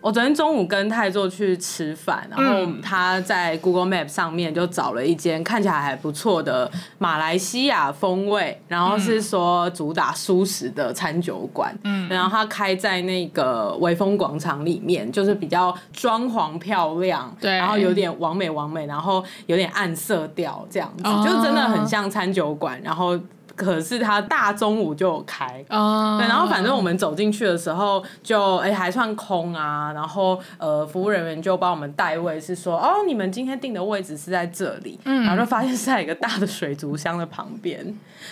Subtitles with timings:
[0.00, 23.18] 我昨天中午跟泰座去吃饭，然后他在 Google Map 上面就找了一间看起来还不错的马来西亚风味，然后是说主打素食的餐酒馆，嗯，然后他开在那个微风广场里面，就是比较装潢漂亮，对，然后有点完美完美，然后有点暗色调这样子，哦，就真的很像餐酒馆，然后。
[23.58, 26.16] 可是他大中午就有开，oh.
[26.20, 37.78] 对，然后反正我们走进去的时候就哎、欸、还算空啊，然后呃服务人员就帮我们带位，是说哦你们今天订的位置是在这里，嗯，然后就发现是在一个大的水族箱的旁边，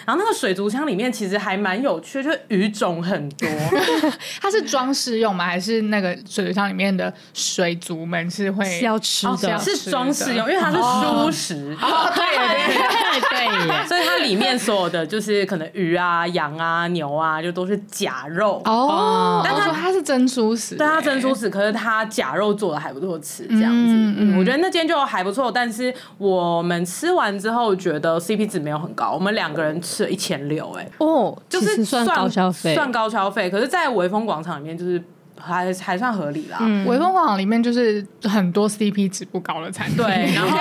[0.07, 3.49] 然后那个水族箱里面其实还蛮有趣的，就是鱼种很多，
[4.41, 5.45] 它是装饰用吗？
[5.45, 9.57] 还是那个水族箱里面的水族们是会是要吃的？
[9.57, 15.16] 哦、是装饰用，因为它是蔬食，哦哦、对对对对， 所以它里面所有的就。
[15.17, 19.41] 就是可能鱼啊、羊啊、牛啊，就都是假肉哦。
[19.43, 23.95] 但他说它是真蔬食，对，它真蔬食，可是它假肉做的还不错吃，这样子。
[23.95, 33.49] 嗯，嗯，我觉得那间就还不错，但是我们吃完之后觉得 CP 值没有很高，我们两个人吃了一千六，哎，哦，就是算高消费，算高消费。
[33.49, 35.03] 可是，在微风广场里面，就是。
[35.39, 36.59] 还还算合理啦。
[36.61, 39.97] 嗯，微风广场里面就是很多 CP 值不高的餐厅。
[39.97, 40.59] 对， 然后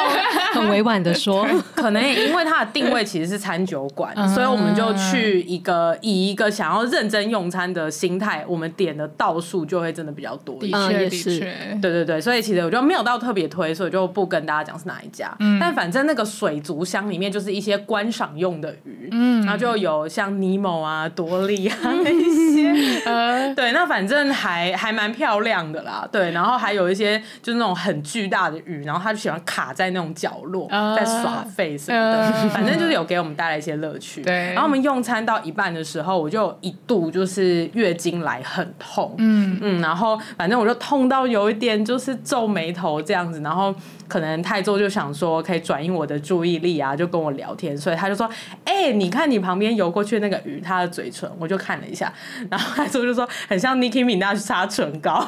[0.54, 10.60] 很委婉的说， 可能也因为它的定位其实是餐酒馆，嗯，所以我们就去一个以一个想要认真用餐的心态，我们点的道数就会真的比较多。
[10.60, 15.34] 的确，的确，对对对，所以其实我就没有到特别推，所以就不跟大家讲是哪一家。
[15.40, 23.02] 嗯，但反正那个水族箱里面就是一些观赏用的鱼，嗯，然后就有像尼莫啊、多利啊那些。
[23.06, 24.65] 呃，对，那反正还。
[24.74, 34.22] 还蛮漂亮的啦，对，然后还有一些就是那种很巨大的鱼，然后他就喜欢卡在那种角落，uh, 在耍废什么的，uh, 反正就是有给我们带来一些乐趣。
[34.22, 43.76] 对，然后我们用餐到一半的时候，我就一度就是月经来很痛，嗯嗯，然后反正我就痛到有一点就是皱眉头这样子，然后。
[44.08, 48.30] 可能泰州就想说可以转移我的注意力啊，就跟我聊天，所以他就说
[48.64, 52.14] ：“哎、欸，你看你旁边游过去那个鱼，它的嘴唇。”我就看了一下，
[52.52, 55.26] 然后太座就说：“很像 Nicki Minaj 擦唇膏。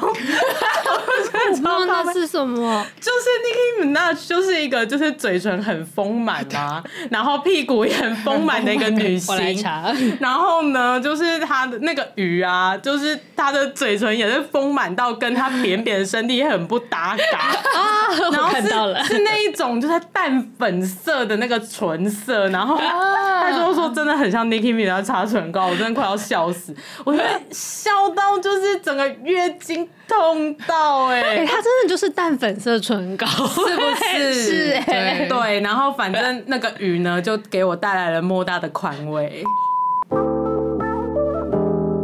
[1.50, 2.84] 我知道那是什么？
[3.00, 9.64] 就是 Nicki Minaj 就是一个就是嘴唇很丰满嘛， 然后屁股也很丰满的一个女星。
[10.20, 17.38] 然后呢，就是她的那个鱼啊，就是她的嘴唇也是丰满到跟她扁扁的身体很不搭嘎
[17.78, 18.48] 啊，然后。
[18.58, 18.68] 是，
[19.04, 26.74] 是那一种，就是淡粉色的那个唇色，然后他就说真的很像 Nicki Minaj 擦唇膏，我真的快要笑死，
[27.04, 34.34] 我觉得笑到就是整个月经痛到哎、欸，他、欸、真的就是淡粉色唇膏，是不是？
[34.34, 39.42] 是哎、欸，对，然后反正那个雨呢，就给我带来了莫大的宽慰。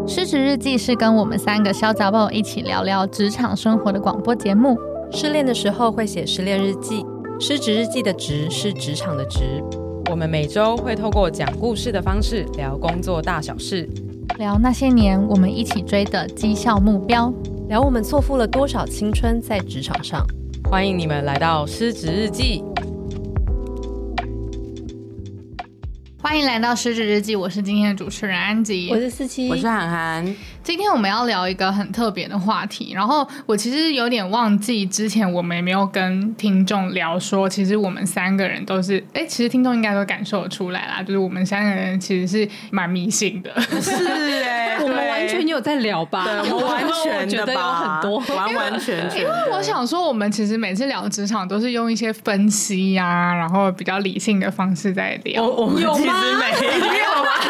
[0.06, 4.78] 失职日记是跟我们三个小杂宝一起聊聊职场生活的广播节目。
[5.10, 7.06] 失恋的时候会写失恋日记，
[7.40, 9.62] 失职日记的职是职场的职。
[10.10, 13.88] 我们每周会透过讲故事的方式聊工作大小事，
[14.36, 17.32] 聊那些年我们一起追的绩效目标，
[17.68, 20.26] 聊我们错付了多少青春在职场上。
[20.68, 22.60] 欢迎你们来到失职日记。
[26.20, 30.36] 欢迎来到失职日记，我是今天的主持人安吉，我是思琪，我是涵涵。
[30.64, 46.24] 今天我们要聊一个很特别的话题，然后我其实有点忘记之前我们也没有跟听众聊说，其实我们三个人都是，哎，其实听众应该都感受得出来啦，就是我们三个人其实是蛮迷信的，是哎，我们完全有在聊吧？
[46.42, 49.20] 对，我完全觉得有很多，完完全全。
[49.20, 57.30] 因为我想说，我们其实每次聊职场都是用一些分析呀、啊，然后比较理性的方式在聊，我们其实没有吗？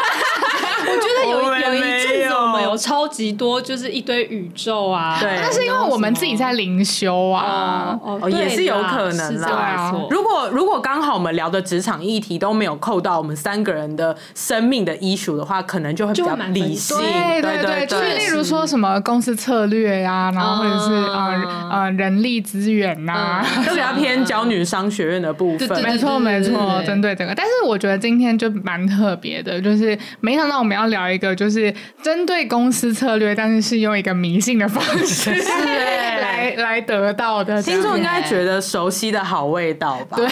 [0.87, 5.17] 我觉得有有一阵子我们超级多，就是一堆宇宙啊。
[5.19, 9.49] 对，那是因为我们自己在灵修啊，哦，也是有可能啦。
[9.49, 16.95] 啊、如果如果刚好我们聊的职场议题都没有扣到我们三个人的生命的 issue 的话，可能就会比较理性。
[16.99, 25.81] 对对对，就是例如说什么公司策略呀、然后或者是呃呃人力资源呐、啊，都比较偏教女商学院的部分。
[25.81, 27.33] 没错没错，针对这个。
[27.33, 30.75] 但是我觉得今天就蛮特别的，就是没想到我们。
[30.75, 31.73] 要聊一个就是
[32.03, 35.53] 针对公司策略，但是是用一个迷信的方式 是
[36.21, 37.61] 来 来得到的。
[37.61, 40.17] 听众应该觉得熟悉的好味道吧？
[40.17, 40.27] 对，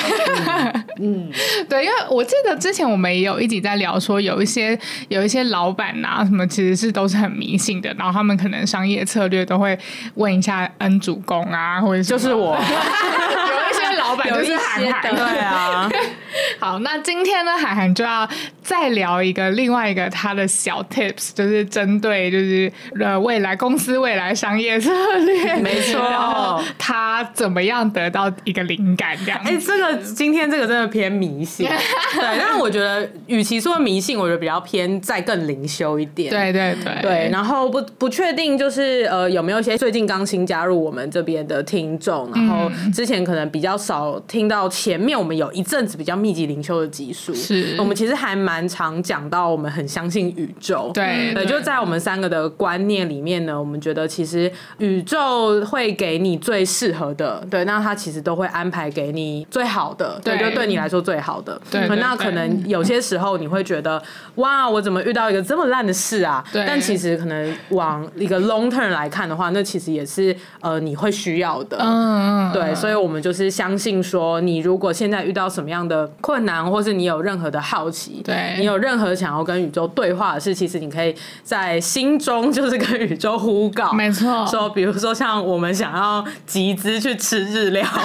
[1.01, 1.30] 嗯，
[1.69, 4.77] 对，因为我记得之前我们也有一集在聊说，有一些
[5.09, 9.77] 有一些老板呐、啊，什么其实是都是很迷信的，然后他们可能商业策略都会
[10.15, 12.56] 问一下恩主公啊，或者就是我。
[12.56, 15.89] 有一些老板就涵涵对啊。
[16.59, 18.27] 好，那今天呢，涵涵就要
[18.62, 29.39] 再聊一个另外一个他的小 tips，就是针对就是呃未来公司未来商业策略，没错，他怎么样得到一个灵感这样？
[29.44, 31.77] 哎、欸，这个今天这个真的偏迷信， 对，
[32.19, 36.94] 但是我觉得与其说迷信，我觉得比较偏再更灵修一点，对对对。
[37.01, 47.75] 对，然后不不确定就是呃有没有一些最近刚新加入我们这边的听众，然后之前可能比较少听到前面我们有一阵子比较密集灵修的集数，是。
[47.77, 64.01] 我们其实还蛮常讲到我们很相信宇宙，对对，就在我们三个的观念里面呢，我们觉得其实宇宙会给你最适合的，对，那它其实都会安排给你最好的，对，就对你来说最好的，对，那可能有些时候你会觉得，
[64.35, 66.41] 哇，我怎么遇到一个这么烂的事啊？
[66.53, 87.86] 对，但其实可能往一个 long term 来看的话，那其实也是呃你会需要的，嗯嗯，对，所以我们就是相信说，你如果现在遇到什么样的困难，或是你有任何的好奇，对，你有任何想要跟宇宙对话的事，其实你可以在心中就是跟宇宙呼告，没错，说比如说像我们想要集资去吃日料，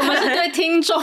[0.00, 1.00] 我们是对听众，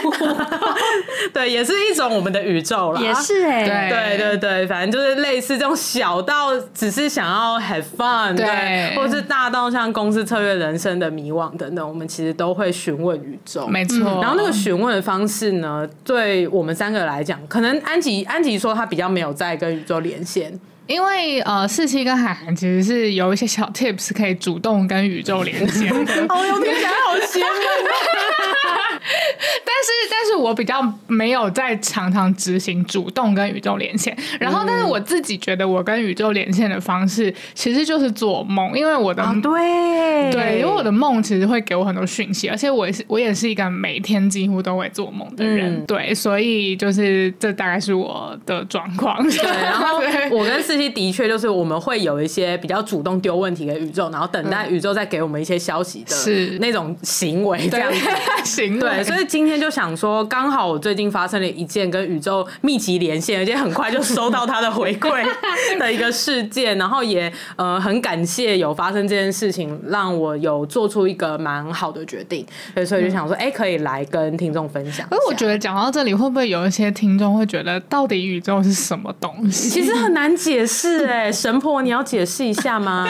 [1.34, 14.00] 对，也是一种我们的宇宙啦，也是哎、欸，对对对，反正就是类似这种小到只是想要 have fun，对，对，或是大到像公司策略、人生的迷惘等等，我们其实都会询问宇宙，没错。
[14.22, 20.58] 然后那个询问的方式呢，对对我们三个来讲，可能安吉安吉说他比较没有在跟宇宙连线，
[20.88, 26.14] 因为呃，四七跟海涵其实是有一些小 tips 可以主动跟宇宙连线的。
[26.30, 27.46] 哦有，听起来好羡慕。
[29.66, 34.16] 但是，但是我比较没有在常常执行主动跟宇宙连线。
[34.40, 45.74] 然后，但是我自己觉得，我跟宇宙连线的方式其实就是做梦，因为我的、啊、对对，因为我的梦其实会给我很多讯息，而且我也是我也是一个每天几乎都会做梦的人。
[45.74, 49.22] 嗯、对，所以就是这大概是我的状况。
[49.30, 49.98] 对，然后
[50.32, 58.00] 我跟四七的确就是我们会有一些比较主动丢问题给宇宙，然后等待宇宙再给我们一些消息的是那种行为这样子。
[58.44, 58.80] 行为。
[58.80, 65.26] 对，所以今天就想说，刚好我最近发生了一件跟宇宙密集连线，而且很快就收到他的回馈
[65.80, 72.46] 的一个事件，然后也呃很感谢有发生这件事情，让我有做出一个蛮好的决定，
[72.86, 75.08] 所以就想说，哎、欸，可以来跟听众分享。
[75.10, 79.70] 可是我觉得讲到这里，会不会有一些听众会觉得，到底宇宙是什么东西？
[79.70, 83.08] 其实很难解是，哎，神婆，你要解释一下吗？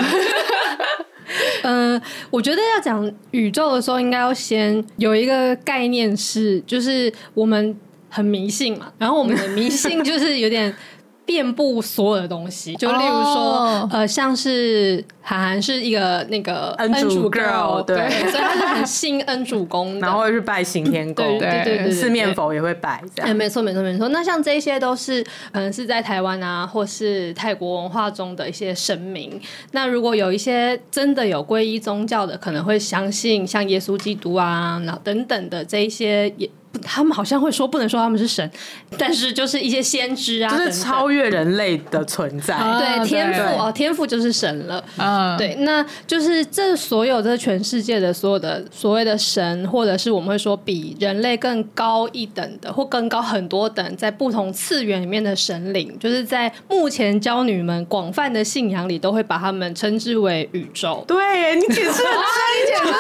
[1.64, 7.76] 嗯、 我觉得要讲宇宙的时候，应该要先有一个概念是，就是我们
[8.10, 10.76] 很迷信嘛，然后我们的迷信就是有点。
[11.26, 13.94] 遍布所有的东西，就例如说，oh.
[13.94, 23.32] 呃，像是韩寒是一个那个恩主 girl，对，所以他是很信恩主公，然后会去拜行天宫，对对对对，四面佛也会拜，这样。
[23.32, 24.10] 哎，没错没错没错。
[24.10, 29.40] 那像这些都是可能是在台湾啊，或是泰国文化中的一些神明。
[29.72, 36.50] 那如果有一些真的有皈依宗教的，可能会相信像耶稣基督啊，然后等等的这一些也。
[36.82, 38.50] 他们好像会说不能说他们是神，
[38.98, 42.56] 但是就是一些先知啊，就是超越人类的存在。
[42.56, 44.84] 啊、对，天赋哦，天赋就是神了。
[44.98, 61.04] 嗯，对，那就是这所有的全世界的所有的所谓的神，或者是我们会说比人类更高一等的，或更高很多等，在不同次元里面的神灵，就是在目前教女们广泛的信仰里，都会把他们称之为宇宙。
[61.08, 62.04] 对，你解释很真，
[62.86, 62.92] 你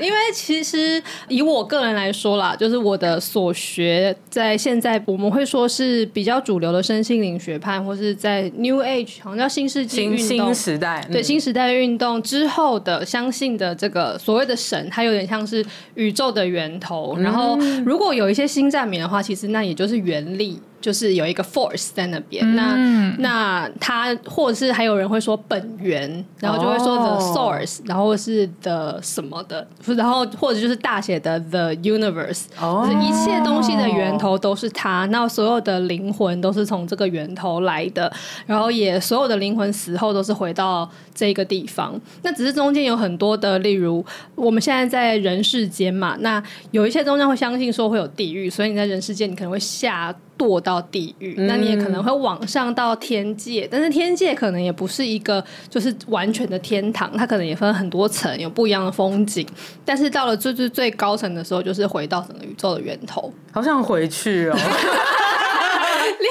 [0.00, 17.16] 因为其实以我个人来说啦，就是我的所学，在现在我们会说是比较主流的身心灵学派，或是在 New Age，好像叫新世纪运动，新时代，对新时代运动之后的相信的这个所谓的神，它有点像是宇宙的源头。
[17.18, 20.60] 然后如果有一些新站名的话，其实那也就是原力。
[20.82, 38.12] 就是有一个 force 在那边，嗯，那那他或者是还有人会说本源，然后就会说 the source，哦，然后是 the 什么的，然后或者就是大写的 the universe，哦，就是一切东西的源头都是它，那所有的灵魂都是从这个源头来的，
[38.44, 50.14] 然后也所有的灵魂死后都是回到这个地方，那只是中间有很多的，例如我们现在在人世间嘛，那有一些宗教会相信说会有地狱，所以你在人世间你可能会下。
[50.42, 59.46] 堕到地狱，那你也可能会往上到天界，嗯，但是天界可能也不是一个就是完全的天堂，它可能也分很多层，有不一样的风景。
[59.84, 63.32] 但是到了最最最高层的时候，就是回到整个宇宙的源头。
[63.52, 64.60] 好想回去哦，立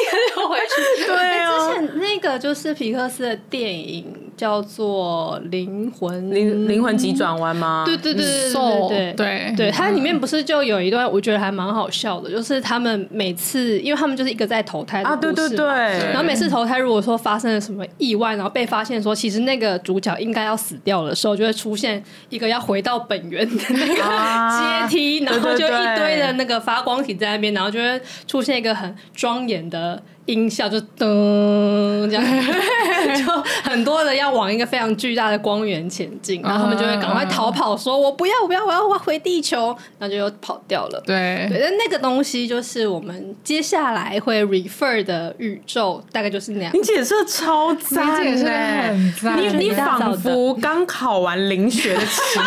[0.10, 1.06] 刻就回去。
[1.06, 4.13] 对啊，之前那个就是皮克斯的电影。
[4.42, 7.84] 叫做灵魂，灵灵魂急转弯吗？
[7.86, 9.70] 对对对对对对对。
[9.70, 15.04] 它里面不是就有一段我觉得还蛮好笑的，就是他们每次，因为他们就是一个在投胎。
[15.04, 15.68] 啊，对对对。
[15.68, 23.94] 然后每次投胎，如果说发生了什么意外，然后被发现说其实那个主角应该要死掉的时候，就会出现一个要回到本源的那个
[24.58, 30.02] 阶梯，然后就一堆的那个发光体在那边，然后就会出现一个很庄严的。
[30.25, 32.24] 音效就噔这样，
[33.18, 33.25] 就
[33.63, 41.01] 很多人要往一个非常巨大的光源前进，然后他们就会赶快逃跑，说我不要，我不要，我要回地球，然后就又跑掉了。
[41.06, 41.48] 对。
[41.50, 46.72] 对，但那个东西就是我们接下来会 refer 的宇宙，大概就是那样。
[46.74, 52.44] 你解释超赞，你解释很赞，你你仿佛刚考完灵学的期中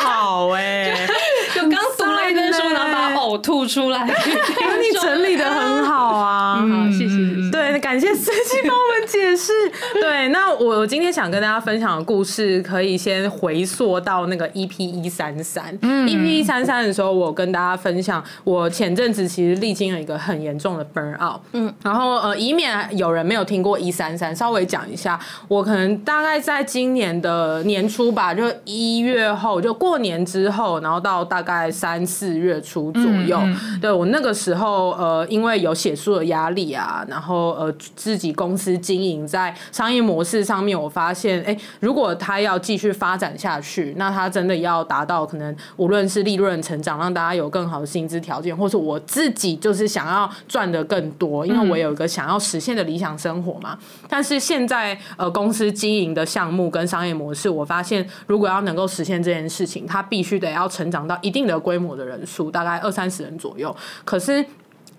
[0.00, 1.06] 考哎，
[1.54, 2.83] 就刚读了一本书，然后把它
[3.24, 7.14] 呕吐出来，你整理的很好啊， 嗯，谢谢。
[7.50, 9.52] 对，感谢司机帮我们解释。
[10.00, 15.76] 对，那我今天想跟大家分享的故事，可以先回溯到那个 EP 一三三。
[15.82, 21.40] 嗯，EP 一三三的时候，我跟大家分享，我前阵子其实历经了一个很严重的 burn out。
[21.52, 37.04] 嗯，然后呃，以免有人没有听过一三三，稍微讲一下，我可能大概在今年的年初吧，就一月后，就过年之后，然后到大概三四月初左右，嗯、对我那个时候，呃，因为有写书的压力啊。
[37.08, 53.78] 然后呃，自己公司经营在商业模式上面，我发现，哎，如果他要继续发展下去，那他真的要达到可能无论是利润成长，让大家有更好的薪资条件，或是我自己就是想要赚的更多，因为我有一个想要实现的理想生活嘛。
[54.08, 63.74] 但是现在呃，公司经营的项目跟商业模式，我发现如果要能够实现这件事情，它必须得要成长到一定的规模的人数，大概二三十人左右。
[64.04, 64.44] 可是。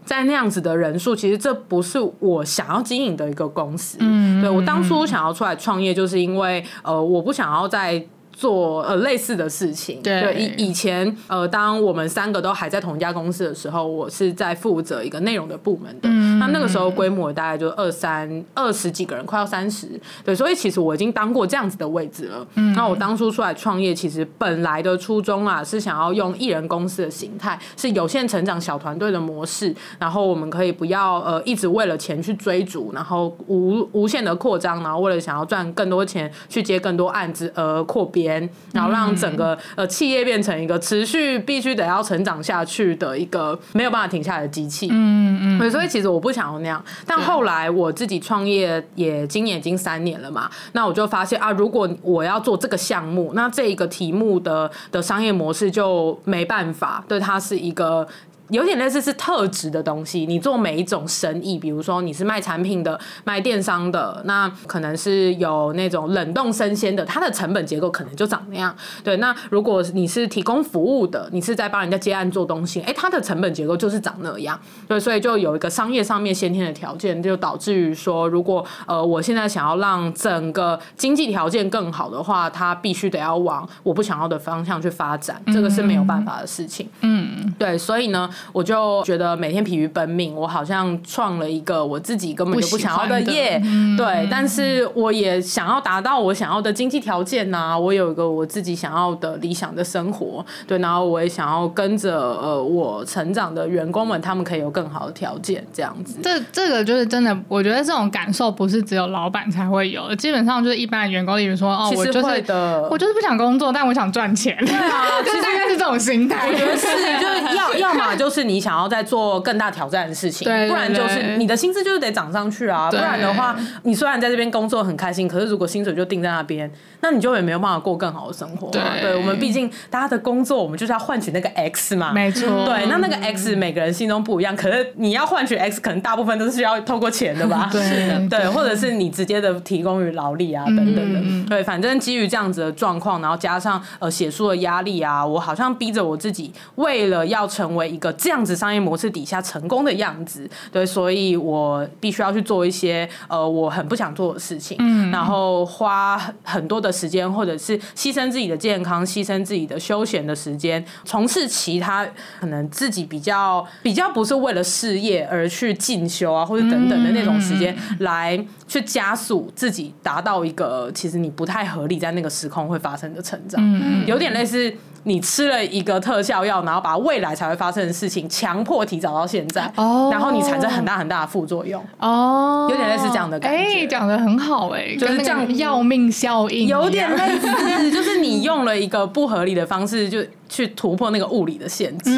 [0.05, 3.97] 在那样子的人数，其实这不是我想要经营的一个公司。
[4.01, 8.05] 嗯，对，我当初想要出来创业，就是因为呃，我不想要再。
[8.38, 16.09] 做呃类似的事情，对，以以前呃，当我们三个都还在同一家公司的时候，我是在负责一个内容的部门的。
[16.09, 19.88] 嗯、那那个时候规模大概就二三二十几个人，快要三十。
[20.24, 22.46] 对，所以其实我已经当过这样子的位置了。
[22.56, 38.50] 嗯，那我当初出来创业，其实本来的初衷啊，是想要用艺人公司的形态，是有限成长小团队的模式，然后我们可以不要呃一直为了钱去追逐，然后无无限的扩张，然后为了想要赚更多钱去接更多案子而扩编。
[38.74, 44.89] 然后让整个呃企业变成一个持续必须得要成长下去的一个没有办法停下来的机器。
[44.92, 45.72] 嗯嗯。
[45.72, 46.84] 所以其实我不想要那样。
[47.05, 58.08] 但后来我自己创业也今年已经三年了嘛，那我就发现啊，如果我要做这个项目，那这一个题目的的商业模式就没办法，对，它是一个。
[58.49, 68.75] 有点类似是特质的东西，你做每一种生意，比如说你是卖产品的、卖电商的，那可能是有那种冷冻生鲜的，它的成本结构可能就长那样。
[69.03, 74.59] 对，那如果你是提供服务的，你是在帮人家接案做东西，哎，它的成本结构就是长那样。
[74.87, 86.87] 对，所以就有一个商业上面先天的条件，就导致于说，如果呃我现在想要让整个经济条件更好的话，它必须得要往我不想要的方向去发展，这个是没有办法的事情。
[87.01, 88.29] 嗯，对，所以呢。
[88.51, 93.65] 我就觉得每天疲于奔命，我好像创了一个我自己根本就不想要的业，的
[93.98, 106.18] 对，但是我也想要达到我想要的经济条件呐、啊，我有一个我自己想要的理想的生活，对，然后我也想要跟着呃我成长的员工们，他们可以有更好的条件，这样子。
[106.24, 116.88] 这这个就是真的，我觉得这种感受不是只有老板才会有，基本上就是一般的员工，例如说哦，我就是的，我就是不想工作，但我想赚钱，对啊，其实 大概是这种心态，我觉得是，
[117.20, 126.70] 就是要 要么就是你想要再做更大挑战的事情，不然就是你的薪资就是得涨上去啊，不然的话，你虽然在这边工作很开心，可是如果薪水就定在那边，
[127.01, 128.70] 那你就也没有办法过更好的生活。
[128.70, 132.65] 对，对我们毕竟大家的工作，我们就是要换取那个 X 嘛，没错。
[132.65, 137.70] 对，那那个 X 每个人心中不一样，可是你要换取 X，可能大部分都是需要透过钱的吧？
[137.74, 141.50] 对，对，或者是你直接的提供于劳力啊等等的。
[141.50, 162.07] 对，反正基于这样子的状况，然后加上呃写书的压力啊，我好像逼着我自己，为了要成为一个这样子商业模式底下成功的样子，对，所以我必须要去做一些呃我很不想做的事情，嗯，然后花很多的时间，或者是牺牲自己的健康，牺牲自己的休闲的时间，从事其他
[162.39, 174.74] 可能自己比较比较不是为了事业而去进修啊，或者等等的那种时间，来去加速自己达到一个其实你不太合理在那个时空会发生的成长，嗯，有点类似
[175.05, 178.09] 你吃了一个特效药，然后把未来才会发生的事。
[178.15, 180.09] 情强迫提早到现在，哦。
[180.12, 183.57] 然后你产生很大很大的副作用，哦，有点类似这样的感觉。
[183.57, 190.19] 哎，讲的很好哎，就是这样要命效应，有点类似，就是你用了一个不合理的方式，就
[190.55, 192.12] 去突破那个物理的限制。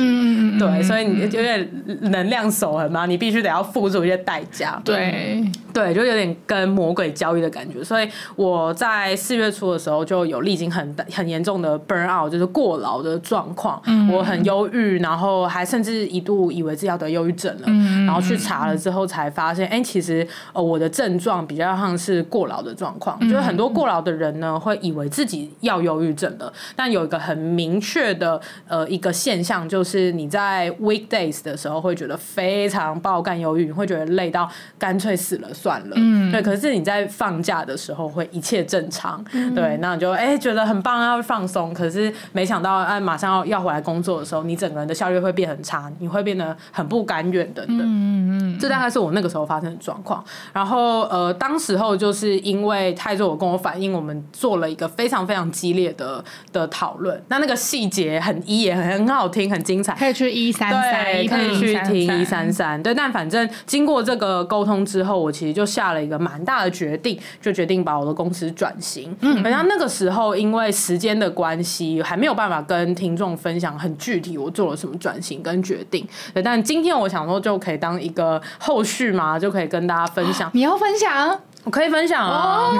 [0.60, 1.68] 对，所以你有点
[2.02, 4.80] 能量守恒嘛，你必须得要付出一些代价。
[4.86, 7.84] 对，对，就有点跟魔鬼交易的感觉。
[7.84, 13.82] 所以我在四月初的时候就有历经很很严重的 burn out，就是过劳的状况。
[13.86, 17.64] 嗯，我很忧郁，然后还甚至一度以为自己要得忧郁症了。
[17.68, 23.20] 嗯，然后去查了之后才发现，哎，其实呃我的症状比较像是过劳的状况。
[23.22, 28.27] 就是很多过劳的人呢，会以为自己要忧郁症了，但有一个很明确的
[28.68, 35.96] 呃一个现象，就是你在 weekdays 的时候会觉得非常爆干忧郁，你会觉得累到干脆死了算了。
[35.96, 36.42] 嗯，对。
[36.42, 41.74] 可是你在放假的时候会一切正常，嗯、对，那你就哎、欸、觉得很棒，要放松。
[41.74, 47.80] 可是没想到哎、啊、马上要要回来工作的时候，你整个人的效率会变很差，你会变得很不甘愿等等。
[47.80, 50.24] 嗯嗯嗯，这大概是我那个时候发生的状况。
[50.54, 57.22] 然后呃，当时候就是因为泰做我跟我反映，我们做了一个非常非常激烈的的讨论。
[57.28, 62.82] 那那个细节很一也很很好听，很精彩，可以去一三三，可以去听一三三。
[62.82, 69.16] 对，但反正经过这个沟通之后，我其实就下了一个蛮大的决定，就决定把我的公司转型。
[69.22, 76.08] 嗯，然后那个时候因为时间的关系，还没有办法跟听众分享很具体我做了什么转型跟决定。
[76.34, 80.50] 对，但今天我想说就可以当一个后续嘛，就可以跟大家分享。
[80.54, 81.42] 你要分享？
[81.68, 82.72] 我可以分享哦。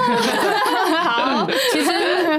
[1.04, 1.92] 好， 其实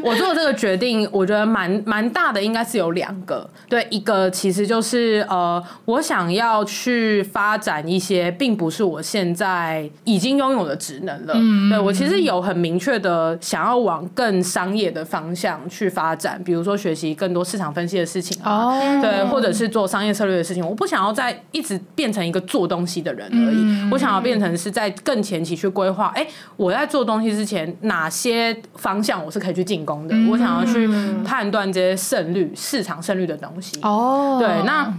[0.03, 3.47] 我做这个决定，我觉得蛮蛮大的，应该是有两个。
[3.69, 11.35] 对，一个其实就是呃，我想要去发展一些，并不是我现在已经拥有的职能了。
[11.37, 20.67] 嗯，对，我其实有很明确的想要往更商业的方向去发展，比如说学习更多市场分析的事情啊，哦、对，或者是做商业策略的事情。
[20.67, 26.11] 我不想要再一直变成一个做东西的人而已，嗯、我想要变成是在更前期去规划。
[26.15, 26.27] 哎。
[26.57, 30.15] 我在做东西之前，哪些方向我是可以去进攻的？
[30.15, 30.89] 嗯、我想要去
[31.25, 33.79] 判断这些胜率、市场胜率的东西。
[33.83, 34.93] 哦，对，那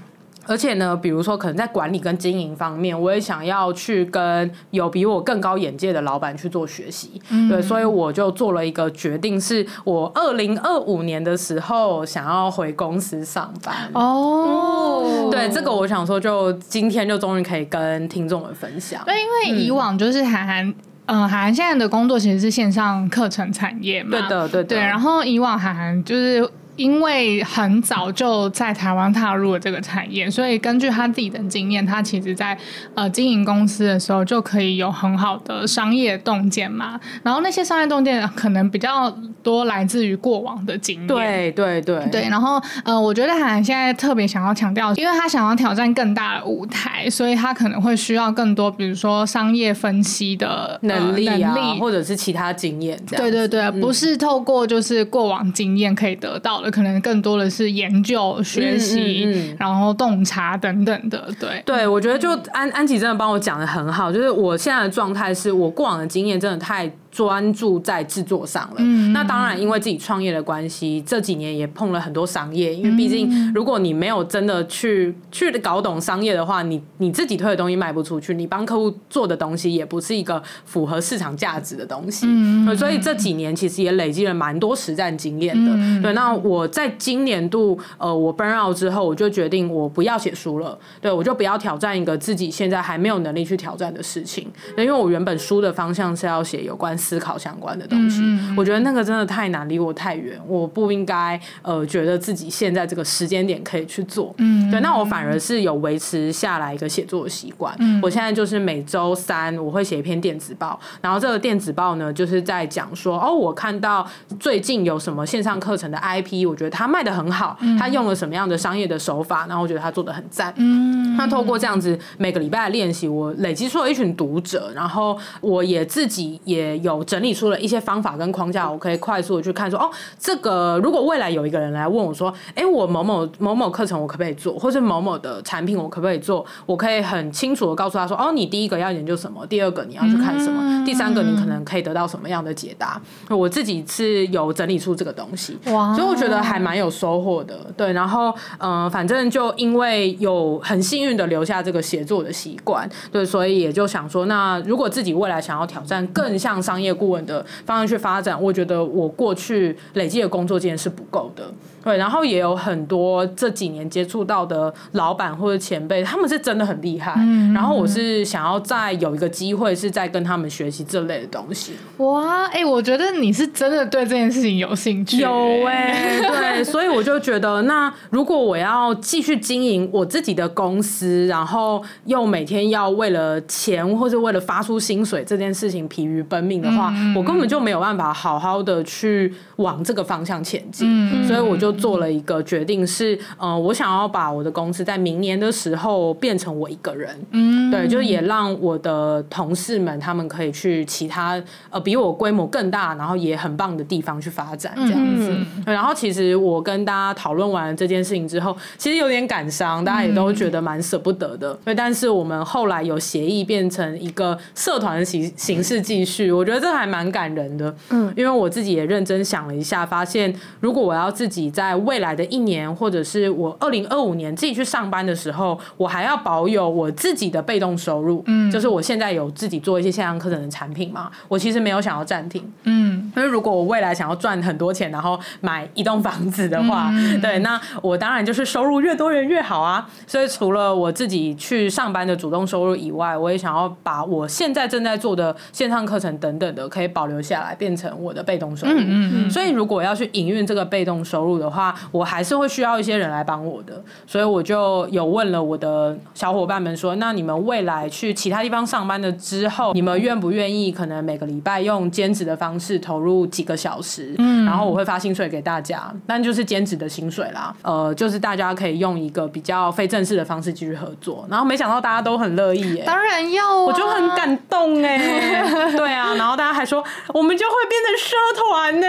[0.48, 7.22] 而且呢，比如说可能在管理跟经营方面，我也想要去跟有比我更高眼界的老板去做学习。
[7.30, 13.92] 嗯、对，所以我就做了一个决定，是我二零二五年的时候想要回公司上班。
[13.94, 19.04] 哦，对，这个我想说，就今天就终于可以跟听众们分享。
[19.06, 20.74] 对，因为以往就是涵涵。
[21.12, 24.64] 嗯，涵涵现在的工作其实是线上课程产业嘛，对的，对的。
[24.64, 26.48] 对，然后以往涵涵就是。
[26.80, 32.58] 因为很早就在台湾踏入了这个产业，所以根据他自己的经验，他其实在
[32.96, 36.98] 呃经营公司的时候就可以有很好的商业洞见嘛。
[37.22, 39.14] 然后那些商业洞见可能比较
[39.44, 41.08] 多来自于过往的经验。
[41.08, 42.30] 对对对对。
[42.30, 53.26] 然后呃，我觉得涵涵现在特别想要强调，因为他想要挑战更大的舞台，所以他可能会需要更多，比如说商业分析的能力啊，呃、能力或者是其他经验这样。
[53.26, 56.69] 对对对，嗯、不是透过就是过往经验可以得到的。
[56.70, 61.28] 可能更多的是研究、学习，嗯嗯嗯、然后洞察等等的。
[61.40, 66.92] 对，对我觉得就安安琪真的帮我讲的很好，就是我现在的状态是我过往的经验真的太。
[67.12, 72.74] 专注在制作上了，嗯、那当然，因为自己创业的关系，这几年也碰了很多商业。
[72.74, 82.28] 因为毕竟，如果你没有真的去去搞懂商业的话，你你自己推的东西卖不出去，你帮客户做的东西也不是一个符合市场价值的东西。
[82.30, 85.72] 嗯、所以这几年其实也累积了蛮多实战经验的。
[85.74, 90.78] 嗯、对，那我在今年度呃我 burn out 之后，我就决定我不要写书了。
[91.02, 94.48] 对，我就不要挑战一个自己现在还没有能力去挑战的事情。
[94.78, 96.99] 因为我原本书的方向是要写有关。
[97.00, 104.36] 思考相关的东西，嗯、我觉得那个真的太难，离我太远，我不应该呃觉得自己现在这个时间点可以去做。
[104.38, 107.74] 嗯，对，那我反而是有维持下来一个写作的习惯。
[107.80, 114.06] 嗯，我现在就是每周三我会写一篇电子报，然后这个电子报呢就是在讲说，哦，我看到
[114.40, 120.54] 最近有什么线上课程的 IP，我觉得他卖的很好，他用了什么样的商业的手法，然后我觉得他做的很赞。
[120.58, 126.89] 嗯，那透过这样子每个礼拜的练习，我累积出了一群读者，然后我也自己也有。
[126.90, 143.00] 有整理出了一些方法跟框架，我可以快速的去看说，哦，这个如果未来有一个人来问我说，哎，我某某某某课程我可不可以做，或是某某的产品我可不可以做，我可以很清楚的告诉他说，哦，你第一个要研究什么，第二个你要去看什么，嗯、第三个你可能可以得到什么样的解答。
[143.30, 147.56] 我自己是有整理出这个东西，哇，所以我觉得还蛮有收获的。
[147.78, 156.79] 对，然后嗯、呃，反正就因为有很幸运的留下这个写作的习惯，对，所以也就想说，那如果自己未来想要挑战更向上。
[156.80, 161.44] 商业顾问的方向去发展，我觉得我过去累积的工作经验是不够的。
[161.84, 167.14] 对，然后也有很多这几年接触到的老板或者前辈，他们是真的很厉害。
[167.18, 171.74] 嗯，然后我是想要再有一个机会，是在跟他们学习这类的东西。
[171.98, 175.18] 哇，哎、欸，我觉得你是真的对这件事情有兴趣。
[175.18, 175.30] 有
[175.68, 190.88] 哎、欸，对，所以我就觉得，那如果我要继续经营我自己的公司，然后又每天要为了钱或者为了发出薪水这件事情疲于奔命的话，嗯、我根本就没有办法好好的去往这个方向前进。
[190.88, 191.70] 嗯，所以我就。
[191.80, 205.30] 做了一个决定是，呃，我想要把我的公司在明年的时候变成我一个人，嗯，对，就是也让我的同事们他们可以去其他呃比我规模更大，然后也很棒的地方去发展这样子。
[205.32, 211.58] 嗯，然后其实我跟大家讨论完这件事情之后，其实有点感伤，大家也都觉得蛮舍不得的。
[211.64, 217.74] 对，但是我们后来有协议变成一个社团形形式继续，我觉得这还蛮感人的。
[217.90, 228.24] 嗯，因为我自己也认真想了一下，发现如果我要自己在未来的一年，或者是我二零二五年自己去上班的时候，我还要保有我自己的被动收入。
[228.28, 232.44] 嗯，就是我现在有自己做一些线上课程的产品嘛，我其实没有想要暂停。
[232.64, 239.90] 嗯，因为如果我未来想要赚很多钱，然后买一栋房子的话，嗯，对，那我当然就是收入越多越越好啊。
[240.08, 248.74] 所以除了我自己去上班的主动收入以外，我也想要把我现在正在做的线上课程等等的可以保留下来，变成我的被动收入。
[248.74, 249.30] 嗯嗯嗯。
[249.30, 274.98] 所以如果要去营运这个被动收入的话，我还是会需要一些人来帮我的，所以我就有问了我的小伙伴们说，那你们未来去其他地方上班的之后，你们愿不愿意可能每个礼拜用兼职的方式投入几个小时，嗯，然后我会发薪水给大家，但就是兼职的薪水啦，呃，就是大家可以用一个比较非正式的方式继续合作，然后没想到大家都很乐意耶，当然要啊，我就很感动哎，
[275.76, 278.88] 对啊，然后大家还说我们就会变成社团呢，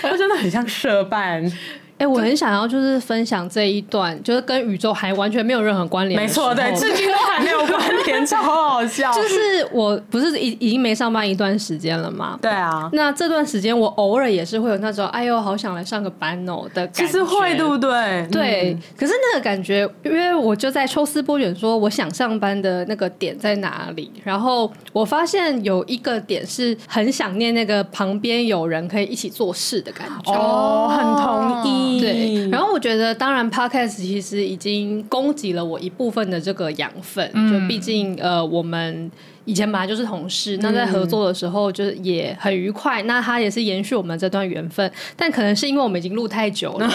[0.00, 1.44] 他 真的很像社办。
[2.00, 6.18] 哎、欸，我很想要就是分享这一段，就是跟宇宙还完全没有任何关联。
[6.18, 9.12] 没错，对， 至今都还没有关联，超好笑。
[9.12, 9.36] 就是
[9.70, 12.38] 我不是已已经没上班一段时间了吗？
[12.40, 12.88] 对啊。
[12.94, 17.06] 那这段时间我偶尔也是会有那种哎呦，好想来上个班哦的感觉。
[17.06, 18.26] 其实会，对不对？
[18.32, 18.72] 对。
[18.72, 30.32] 嗯、可是那个感觉，因为我就在抽丝剥茧，说我想上班的那个点在哪里，然后我发现有一个点是很想念那个旁边有人可以一起做事的感觉。
[30.32, 31.89] 哦，很同意。
[31.98, 37.28] 对，然后我觉得，当然，Podcast 其实已经供给了我一部分的这个养分。
[37.34, 39.10] 嗯、就毕竟，呃，我们
[39.44, 43.02] 以前本来就是同事，那在合作的时候就是也很愉快。
[43.02, 46.88] 那他也是延续我们这段缘分，但可能是因为我们已经录太久了。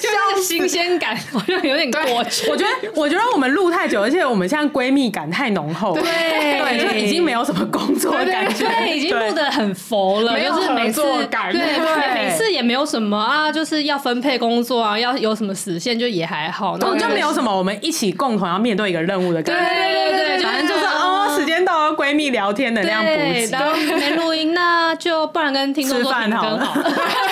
[0.00, 2.50] 就那个新鲜感好像有点过去。
[2.50, 23.10] 我觉得，我觉得我们录太久，而且我们现在闺蜜感太浓厚，对，对，就已经没有什么工作的感觉，对，已经录的很佛了，没有合作感，对对，每次也没有什么啊，就是要分配工作啊，要有什么实现，就也还好，然后就没有什么我们一起共同要面对一个任务的感觉，对对对，反正就是哦，时间到了，闺蜜聊天的那样补，
[23.50, 26.64] 然后没录音，那就不然跟听众说饭好了，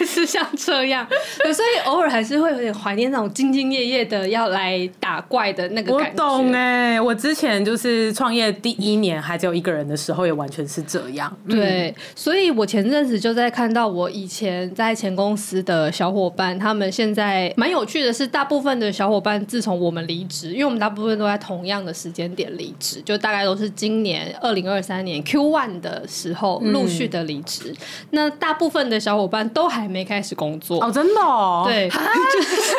[0.00, 1.06] 类似像这样，
[1.54, 2.10] 所以偶尔。
[2.10, 6.10] 还是会有点怀念那种兢兢业业的要来打怪的那个感觉。
[6.10, 11.32] 我懂哎、欸，我之前就是创业第一年还只有一个人的时候，也完全是这样。
[11.48, 27.70] 对，所以我前阵子就在看到我以前在前公司的小伙伴，他们现在蛮有趣的是，大部分的小伙伴自从我们离职，因为我们大部分都在同样的时间点离职，就大概都是今年二零二三年 Q one 的时候陆续的离职。
[27.70, 27.76] 嗯、
[28.10, 30.82] 那大部分的小伙伴都还没开始工作。
[30.84, 31.88] 哦，真的哦，对。
[31.92, 31.98] 就
[32.42, 32.76] 是，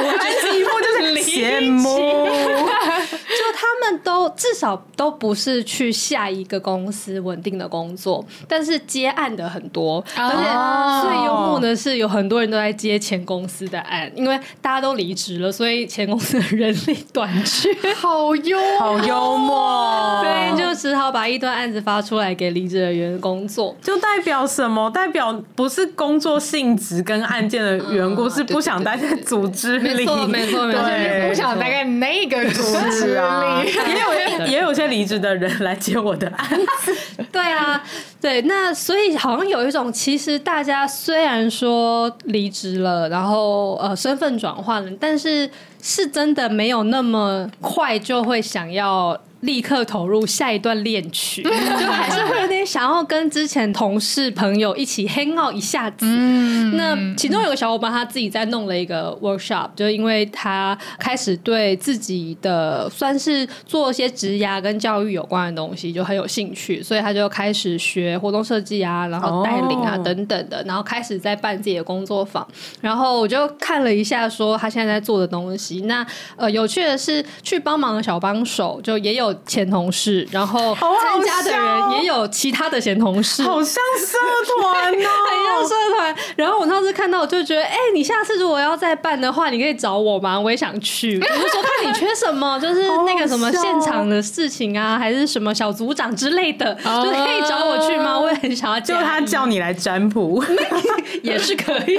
[0.00, 24.90] 我觉得几乎就是 羡慕， 就他们都至少都不是去下一个公司稳定的工作，但是接案的很多，而且最幽默的是，有很多人都在接前公司的案，因为大家都离职了，所以前公司的人力短缺，好幽好幽默，对，就只好把一堆案子发出来给离职的员工做，就代表什么？
[24.90, 33.16] 代表不是工作性质跟案件的缘故，是不想待在组织里，没错没错没错，不想待在那个组织
[33.62, 33.62] 啊。
[33.66, 36.48] 也有也有些离职的人来接我的案
[36.84, 36.94] 子，
[37.30, 37.82] 对啊。
[38.20, 45.48] 对，那所以好像有一种，其实大家虽然说离职了，然后呃身份转换了，但是
[45.86, 49.20] 是真的没有那么快就会想要。
[49.44, 56.06] 立刻投入下一段恋曲，就还是会有点想要跟之前同事朋友一起 hang out 一下子。
[56.08, 72.48] 嗯、那其中有个小伙伴他自己在弄了一个 workshop，就因为他开始对自己的算是做一些职涯跟教育有关的东西就很有兴趣，所以他就开始学活动设计啊，然后带领啊等等的，然后开始在办自己的工作坊。
[72.80, 75.73] 然后我就看了一下，说他现在在做的东西。
[75.82, 76.04] 那
[76.36, 79.32] 呃，有趣的是，去帮忙的小帮手就也有。
[79.46, 84.16] 前同事，然后参加的人也有其他的前同事，好像社
[84.60, 86.16] 团哦， 很像社团。
[86.34, 90.40] 然后我上次看到，我就觉得，哎、欸，你下次如果要再办的话，你可以找我吗？
[90.40, 91.20] 我也想去。
[91.20, 98.18] 我就说看你缺什么，就是 那个什么现场的事情啊，还是什么小组长之类的，就可以找我去吗？
[98.18, 100.42] 我也很想要，就他叫你来占卜，
[101.22, 101.98] 也是可以。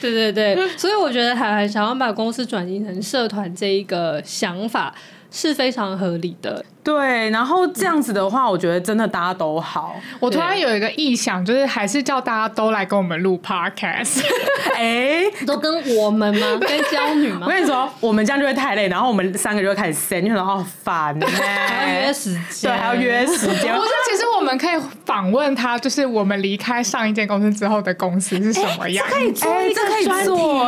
[0.00, 4.94] 对对对，所以我觉得还想要把公司转型成社团这一个想法。
[5.30, 6.64] 是非常合理的。
[6.82, 9.94] 对，然后这样子的话，我觉得真的大家都好。
[10.18, 14.22] 我突然有一个意想，就是还是叫大家都来跟我们录 podcast。
[14.74, 16.58] 哎，都跟我们吗？
[16.66, 17.42] 跟娇女吗？
[17.42, 23.74] 我跟你说，我们这样就会太累，然后我们三个就会开始 send，就说哦烦呢，还要约时间，对，还要约时间。
[23.76, 29.06] 不是，其实我们可以访问他，就是我们离开上一间公司之后的公司是什么样？
[29.10, 30.64] 可以做哎，这可以做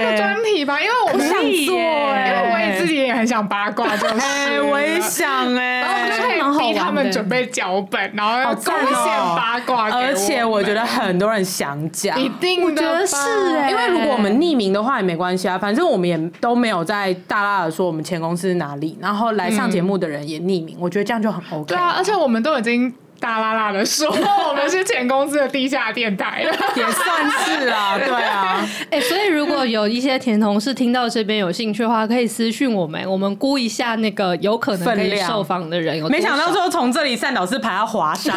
[0.00, 0.80] 一个专题吧？
[0.80, 1.28] 因为我想
[1.66, 4.92] 做，因为我也自己也很想八卦，就是我也。
[5.02, 13.16] 想哎、欸，然后我们就可以逼他们准备脚本，然后要贡献八卦，而且我觉得很多人想讲，一定的是
[13.56, 21.66] 哎、欸，因为如果我们匿名的话也没关系啊，反正我们也都没有在大大的说我们前公司是哪里，然后来上节目的人也匿名，嗯、我觉得这样就很 OK。
[21.66, 22.94] 对啊，而且我们都已经。
[23.22, 24.08] 大啦啦的说，
[24.48, 28.68] 我们是前公司的地下电台了， 也算是啊， 对啊。
[28.90, 36.08] 哎、欸，所以如果有一些田同事听到这边有兴趣的话，可以私讯我们，我们估一下那个有可能可以受访的人有。
[36.08, 38.34] 没想到说从这里善导是排到华山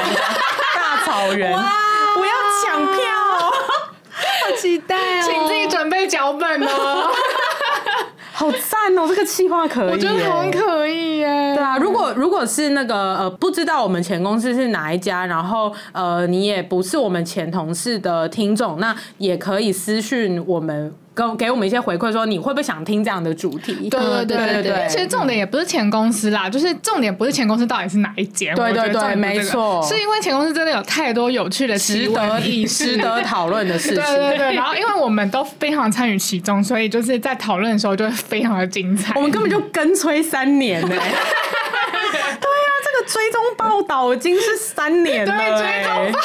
[0.75, 1.63] 大草原，哇
[2.17, 2.31] 我要
[2.63, 3.01] 抢票，
[4.13, 5.23] 好期待哦！
[5.25, 7.09] 请自己准备脚本哦。
[8.35, 9.07] 好赞哦！
[9.07, 11.55] 这个企划可以，我觉得很可以耶。
[11.55, 20.93] 对啊，如果如果是那个呃，不知道我们前公司是哪一家，然后呃，你也不是我们前同事的听众，那也可以私讯我们。
[21.15, 23.89] 给给我们一些回馈，说你会不会想听这样的主题？
[23.89, 24.87] 对对对对对。
[24.89, 28.53] 其实重点也不是前公司啦，就是重点不是前公司到底是哪一间。
[28.55, 29.81] 对对对，没错。
[29.83, 34.03] 是因为前公司真的有太多有趣的、值得值得讨论的事情。
[34.03, 34.53] 对对对。
[34.55, 39.13] 然后因为我们都非常参与其中，所以就是在讨论的时候就会非常的精彩。
[39.15, 40.95] 我们根本就跟催三年呢。
[43.07, 46.19] 追踪报道已经是三年了，欸，对，追踪报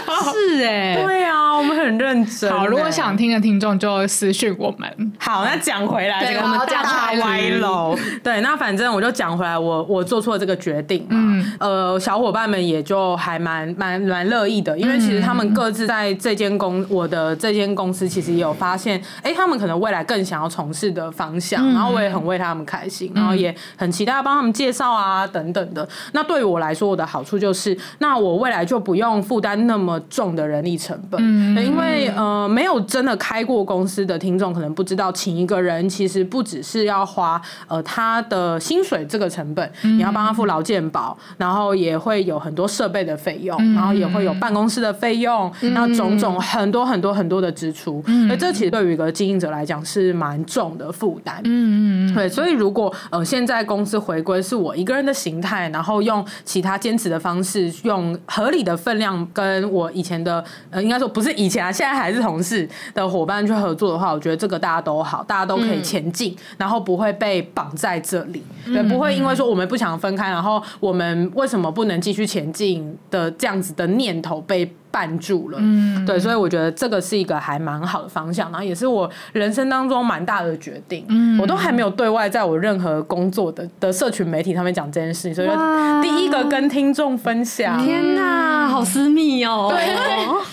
[0.00, 2.56] 道是哎，欸，对啊，我们很认真，欸。
[2.56, 5.12] 好，如果想听的听众就私讯我们。
[5.18, 7.94] 好，那讲回来，对这个我们大歪楼。
[8.24, 11.08] 对，那反正我就讲回来，我我做错了这个决定嘛。
[11.10, 25.86] 嗯，呃，小伙伴们也就还蛮蛮蛮乐意的，因为其实他们各自在这间公，我的这间公司其实也有发现，哎，欸，他们可能未来更想要从事的方向，嗯，然后我也很为他们开心，然后也很期待要帮他们介绍啊等等的。
[26.12, 74.70] 那对于我来说，我的好处就是，那我未来就不用负担那么重的人力成本，嗯，因为呃，没有真的开过公司的听众可能不知道，请一个人其实不只是要花呃他的薪水这个成本，你要帮他付劳健保，然后也会有很多设备的费用，然后也会有办公室的费用，那种种很多很多很多的支出，那这其实对于一个经营者来讲是蛮重的负担，嗯嗯，对，所以如果呃现在公司回归是我一个人的形态，然后用其他坚持的方式，用合理的分量跟我以前的呃，应该说不是以前啊，现在还是同事的伙伴去合作的话，我觉得这个大家都好，大家都可以前进，嗯、然后不会被绑在这里，对，嗯、不会因为说我们不想分开，然后我们为什么不能继续前进的这样子的念头被。
[74.92, 87.78] 绊住了，嗯，对，所以我觉得这个是一个还蛮好的方向，然后也是我人生当中蛮大的决定，嗯，我都还没有对外在我任何工作的的社群媒体上面讲这件事情，所以就第一个跟听众分享。
[87.84, 89.72] 天哪，好私密哦！
[89.72, 90.02] 对，因为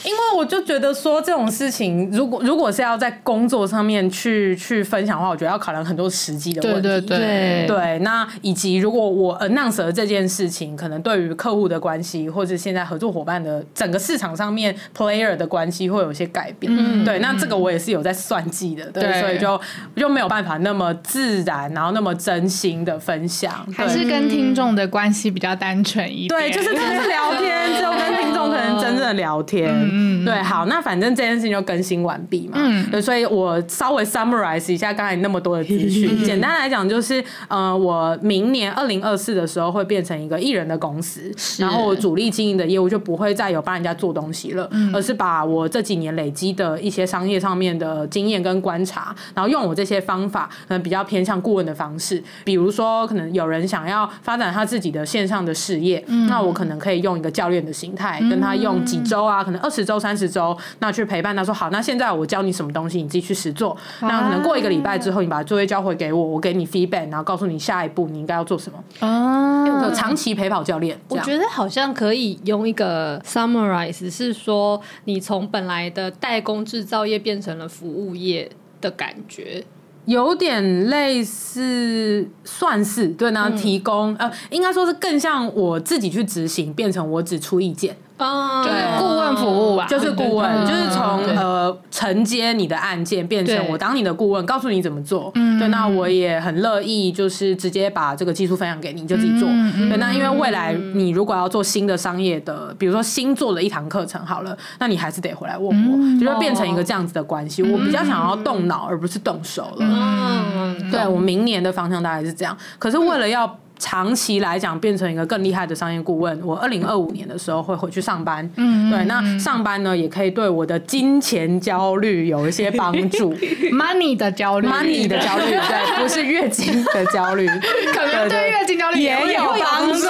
[0.05, 7.99] 因为我就觉得说这种事情，如果如果是要在工作上面去去分享的话，我觉得要考量很多实际的问题，对对对对。
[7.99, 14.26] 那以及如果我 announce 了这件事情，可能对于客户的关系，或者现在合作伙伴的整个市场。
[14.27, 16.71] 场上面 player 的关系会有些改变。
[16.75, 19.59] 嗯，对，那这个我也是有在算计的，对，对所以就
[19.95, 26.29] 就没有办法那么自然，然后那么真心的分享，还是跟听众的关系比较单纯一点。
[26.29, 29.71] 对，就是真的是聊天，只有跟听众可能真正的聊天。
[29.73, 32.57] 嗯，对，好，那反正这件事情就更新完毕嘛。
[32.59, 36.23] 嗯，对，所以我稍微 summarize 一下刚才那么多的资讯。
[36.23, 52.23] 简单来讲，就是呃，我明年二零二四的时候会变成一个艺人的公司，然后我主力经营的业务就不会再有帮人家做东西了，而是把我这几年累积的一些商业上面的经验跟观察，然后用我这些方法，可能比较偏向顾问的方式。
[52.43, 63.75] 比如说，可能有人想要发展他自己的线上的事业，那我可能可以用一个教练的形态，跟他用几周啊，可能二十周、三十周，那去陪伴他说好，那现在我教你什么东西，你自己去实做。
[64.01, 69.07] 那可能过一个礼拜之后，你把作业交回给我，我给你 feedback，然后告诉你下一步你应该要做什么。
[69.07, 78.49] 啊，长期陪跑教练，我觉得好像可以用一个 summarize，是说你从本来的代工制造业变成了服务业
[78.81, 79.63] 的感觉，
[80.05, 87.97] 有点类似，算是对，呢提供、嗯、呃，应该说是更像我自己去执行，变成我只出意见。
[88.17, 95.31] 哦，就是顾问服务吧，就是顾问，就是从呃承接你的案件变成我当你的顾问，告诉你怎么做。
[95.59, 99.47] 对，那我也很乐意，就是直接把这个技术分享给你，你就自己做。
[99.89, 107.61] 对，那因为未来你如果要做新的商业的，比如说新做了一堂课程好了，那你还是得回来问我，就会变成一个这样子的关系。
[107.61, 109.85] 我比较想要动脑而不是动手了。
[109.85, 112.57] 嗯，对，我明年的方向大概是这样。
[112.79, 113.59] 可是为了要。
[113.79, 116.39] 长期来讲，变成一个更厉害的商业顾问。
[116.43, 123.33] 我二零二五年的时候会回去上班，嗯，对，那上班呢也可以对我的金钱焦虑有一些帮助，
[123.71, 127.47] money 的焦虑，money 的焦虑，对， 不是月经的焦虑，
[127.93, 130.07] 可能对月经焦虑也有帮助，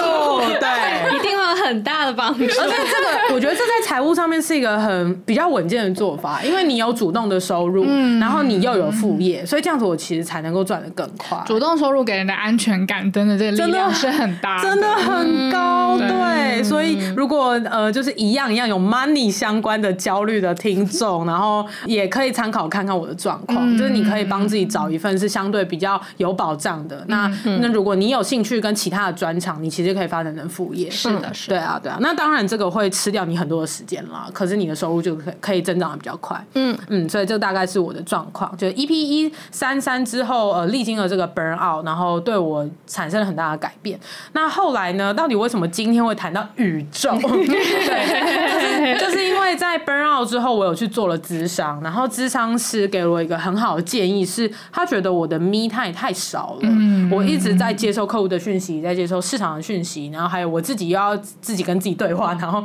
[0.58, 2.44] 对， 一定会有很大的帮助。
[2.44, 11.40] 而且这个，我觉得这在财务上面是一个很比较稳健的做法，因为你有主动的收入，嗯，然后你又有副业，所以这样子我其实才能够赚得更快。
[11.46, 13.56] 主动收入给人的安全感，真的这个。
[13.56, 16.08] 真的是很大，真的很高，对。
[16.08, 26.96] 对，所以如果呃，就是一样一样有 money 相关的焦虑的听众，然后也可以参考看看我的状况，嗯、就是你可以帮自己找一份是相对比较有保障的。
[26.96, 30.90] 嗯、那那如果你有兴趣跟其他的专长，你其实可以发展成副业。
[30.90, 31.98] 是的，是的，对啊，对啊。
[32.00, 36.42] 那当然这个会吃掉你很多的时间啦，可是你的收入就可以可以增长的比较快。
[36.54, 38.56] 嗯嗯，所以这大概是我的状况。
[38.56, 43.98] 就 EP 一三三之后，呃，历经了这个 burn out，然后对我产生了很大的改变。
[44.32, 45.12] 那后来呢？
[45.12, 47.10] 到底为什么今天会谈到宇宙？
[47.20, 56.60] 对，就是就是因为在 burn out 之后，我有去做了咨商，然后咨商师给了我一个很好的建议，是他觉得我的 me time 太少了。
[56.62, 62.62] 嗯，我一直在接受客户的讯息，在接受市场的讯息，然后还有我自己又要自己跟自己对话，然后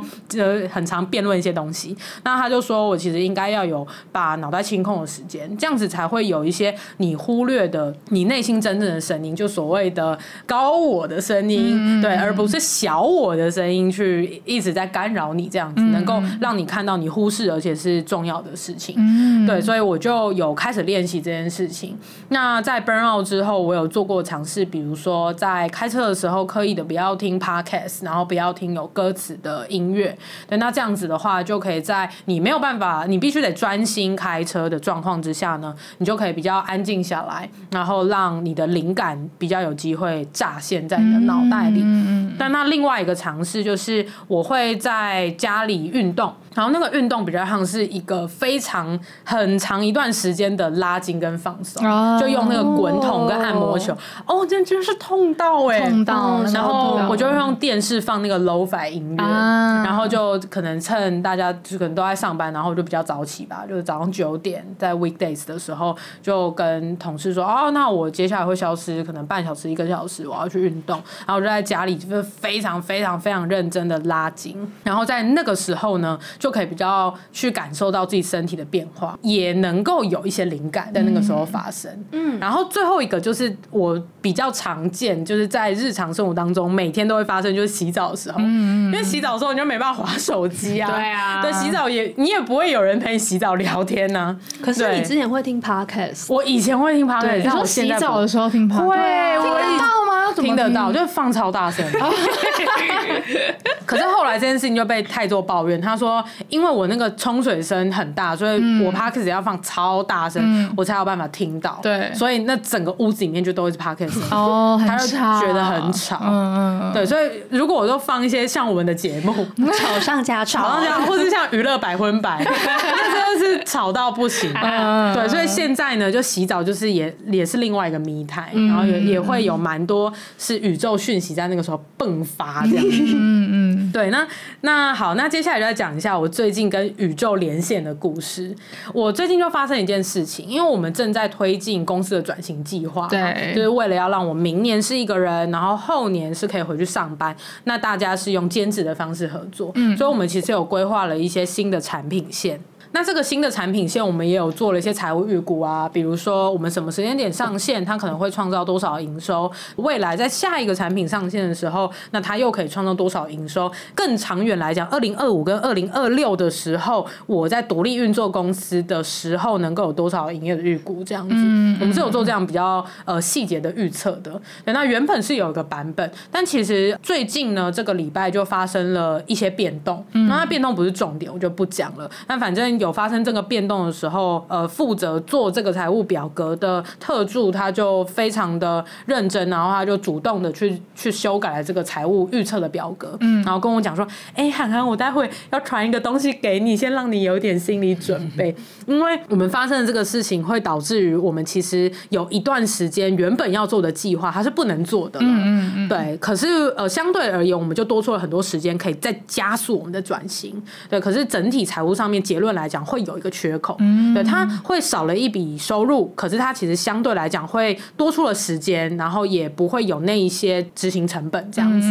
[0.60, 1.96] 就很常辩论一些东西。
[2.22, 21.96] 那他就说我其实应该要有把脑袋清空的时间，这样子才会有一些你忽略的你内心真正的声音，就所谓的高我的声音，对，而不是小我的声音去一直在干扰你，这样子能够让你看到你忽视而且是重要的事情，对，所以我就有开始练习这件事情。
[22.28, 30.16] 那在 burn out 之后，我有做过尝试，比如说在开车的时候刻意的不要听 podcast，然后不要听有歌词的音乐，
[30.48, 41.80] 对，那这样子的话，就可以在你没有办法，你必须得专心开车的状况之下呢，你就可以比较安静下来，然后让你的灵感比较有机会乍现在你的脑袋里。
[41.82, 46.32] 嗯嗯，但那另外一个尝试就是，我会在家里运动。
[46.54, 53.92] 然后那个运动比较像是一个非常很长一段时间的拉筋跟放松，哦、就用那个滚筒跟按摩球，
[54.24, 56.44] 哦，真真是痛到哎、欸，痛到。
[56.52, 76.18] 然后我就会用电视放那个 Lo-Fi 音乐，啊、然后就可能趁大家就可能都在上班，然后就比较早起吧，就是早上九点在 weekdays 的时候，就跟同事说，哦，那我接下来会消失可能半小时一个小时，我要去运动，然后我就在家里就是非常非常非常认真的拉筋，然后在那个时候呢。
[76.38, 81.90] 就可以比较去感受到自己身体的变化，也能够有一些灵感在那个时候发生。
[82.10, 88.40] 嗯，然后最后一个就是我比较常见，就是在日常生活当中每天都会发生，就是洗澡的时候。
[88.40, 90.90] 因为洗澡的时候你就没办法滑手机啊。
[90.90, 91.42] 对啊。
[91.42, 94.36] 对，洗澡也你也不会有人陪你洗澡聊天呐、啊。
[94.62, 98.96] 可是你之前会听 podcast，我以前会听 podcast，但我现在洗澡的时候听 podcast，会，
[99.38, 100.22] 我听得到吗？
[100.24, 101.84] 要怎么听得到，就放超大声。
[103.84, 111.78] 可是后来这件事情就被太多抱怨，他说因为我那个冲水声很大，所以我 Podcast 要放超大声，嗯、我才有办法听到。
[111.82, 114.18] 对，所以那整个屋子里面就都是 Podcast。
[114.30, 116.18] 哦，他就觉得很吵。
[116.22, 116.92] 嗯嗯。
[116.92, 119.32] 对，所以如果我都放一些像我们的节目，
[119.78, 124.52] 吵上加吵，吵上加， 或者像娱乐百分百， 那真的是吵到不行。
[124.54, 132.84] 嗯、对，所以现在呢，就洗澡就是也也是另外一个迷态嗯、然后也也会有蛮多是宇宙讯息在那个时候迸发这样。
[132.86, 133.90] 嗯嗯。
[133.92, 134.26] 对，那
[134.62, 138.52] 那好，那接下来就要讲一下我最近跟宇宙连线的故事。
[138.92, 147.34] 我最近就发生一件事情，因为我们正在推进公司的转型计划，对，就是为了要让我明年是一个人，然后后年是可以回去上班。
[147.64, 152.60] 那大家是用兼职的方式合作，嗯，所以我们其实有规划了一些新的产品线。
[152.94, 163.68] 那这个新的产品线，我们也有做了一些财务预估啊，比如说我们什么时间点上线，它可能会创造多少营收；未来在下一个产品上线的时候，那它又可以创造多少营收。
[163.96, 171.02] 更长远来讲，二零二五跟二零二六的时候，我在独立运作公司的时候，能够有多少营业的预估？
[171.02, 171.34] 这样子，
[171.80, 174.40] 我们是有做这样比较呃细节的预测的。
[174.66, 180.04] 那原本是有一个版本，但其实最近呢，这个礼拜就发生了一些变动。
[180.12, 182.08] 那它变动不是重点，我就不讲了。
[182.28, 182.78] 那反正。
[182.83, 198.54] 有发生这个变动的时候，呃，负责做这个财务表格的特助他就非常的认真，然后他就主动的去去修改了这个财务预测的表格，嗯，然后跟我讲说，哎，涵涵，我待会要传一个东西给你，先让你有点心理准备，
[198.86, 212.73] 因为我们发生的这个事情会导致于我们其实有一段时间原本要做的计划它是不能做的了，嗯嗯，对，可是呃，相对而言，我们就多出了很多时间可以再加速我们的转型，对，可是整体财务上面结论来讲。
[212.74, 213.76] 讲会有一个缺口，
[214.12, 221.88] 对，他会少了一笔收入，可是他其实相对来讲会多出了时间，然后也不会有那一些执行成本这样子，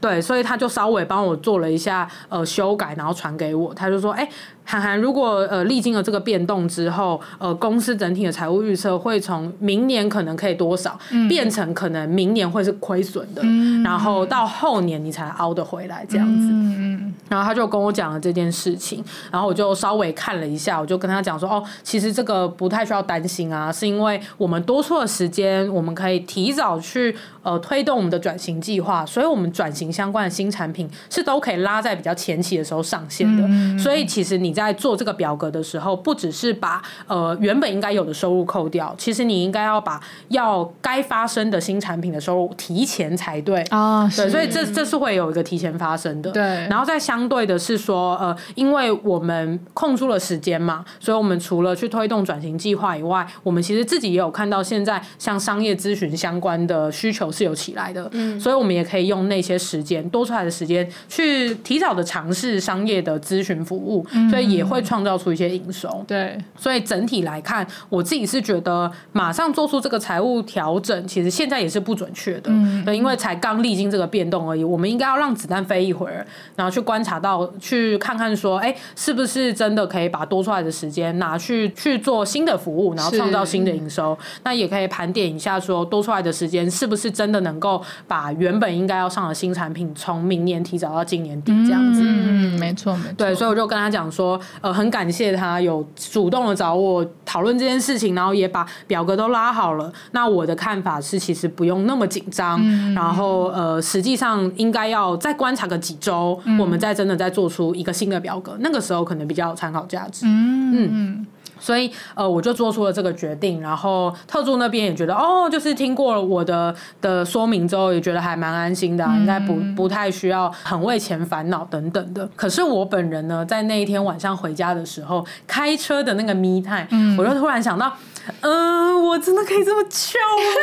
[0.00, 4.28] 对，所以他就稍微帮我做了一下呃修改，然后传给我，他就说，哎。
[4.70, 16.46] 涵涵，如果呃历经了这个变动之后，呃公司整体的财务预测会从明年可能可以多少，嗯、变成可能明年会是亏损的，嗯、然后到后年你才熬得回来这样子。
[16.52, 19.02] 嗯、然后他就跟我讲了这件事情，
[19.32, 33.42] 然后我就稍微看了一下，我就跟他讲说，哦，其实这个不太需要担心啊，是因为我们多出的时间，我们可以提早去呃推动我们的转型计划，所以我们转型相关的新产品是都可以拉在比较前期的时候上线的。
[33.48, 39.98] 嗯、所以其实你在在做这个表格的时候，不只是把呃原本应该有的收入扣掉，其实你应该要把
[40.28, 44.06] 要该发生的新产品的收入提前才对啊。
[44.16, 46.30] 对，所以这这是会有一个提前发生的。
[46.32, 58.06] 对，然后再相对的是说，呃，因为我们空出了时间嘛，所以我们除了去推动转型计划以外，我们其实自己也有看到现在像商业咨询相关的需求是有起来的。
[58.12, 64.04] 嗯，所以我们也可以用那些时间多出来的时间去提早的尝试商业的咨询服务。
[64.12, 64.49] 嗯，所以。
[64.50, 74.62] 也会创造出一些营收，对，所以整体来看，我自己是觉得马上做出这个财务调整，其实现在也是不准确的，嗯，因为才刚历经这个变动而已。
[74.62, 76.26] 我们应该要让子弹飞一会儿，
[76.56, 84.16] 然后去观察到，去看看说，哎，是不是真的可以把多出来的时间拿去去做新的服务，然后创造新的营收？
[84.44, 92.02] 那也可以盘点一下，说多出来的时间是不是真的能够把原本应该要上的新产品从明年提早到今年底这样子？
[92.04, 93.14] 嗯，没错，没错。
[93.16, 94.29] 对，所以我就跟他讲说。
[94.60, 99.90] 呃，很感谢他有主动的找我讨论这件事情，然后也把表格都拉好了。
[100.10, 110.26] 那我的看法是，其实不用那么紧张，嗯、然后呃，实际上应该要再观察个几周，嗯、我们再真的再做出一个新的表格，那个时候可能比较有参考价值。
[110.26, 110.88] 嗯。
[110.92, 111.26] 嗯
[111.60, 122.28] 所以，呃，我就做出了这个决定，然后特助那边也觉得，哦，就是听过了我的的说明之后，也觉得还蛮安心的，啊，应该不不太需要很为钱烦恼等等的。
[122.34, 127.92] 可是我本人呢，在那一天晚上回家的时候，开车的那个 me time，嗯，我就突然想到，
[128.40, 130.18] 嗯，呃，我真的可以这么糗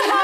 [0.09, 0.15] 吗？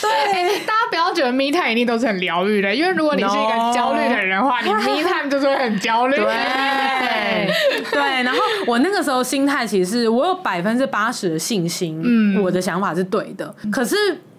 [0.00, 4.78] 对，欸，大家不要觉得 me time 一定都是很疗愈的，因为如果你是一个焦虑的人的话，No.
[4.78, 6.16] 你 me time 就是会很焦虑。
[6.16, 6.24] 对，
[7.90, 9.22] 对，然后我那个时候。
[9.22, 13.54] 心态其实是我有百分之八十的信心，嗯，我的想法是对的。
[13.70, 13.96] 可是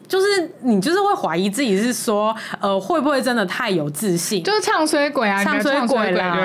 [0.07, 4.43] 就是你就是会怀疑自己是说，呃，会不会真的太有自信？
[4.43, 6.37] 就是唱衰鬼啊，唱衰鬼啦，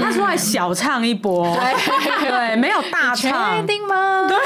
[0.00, 4.26] 他出来小唱一波，对，对，没有大唱，确定吗？
[4.28, 4.36] 对。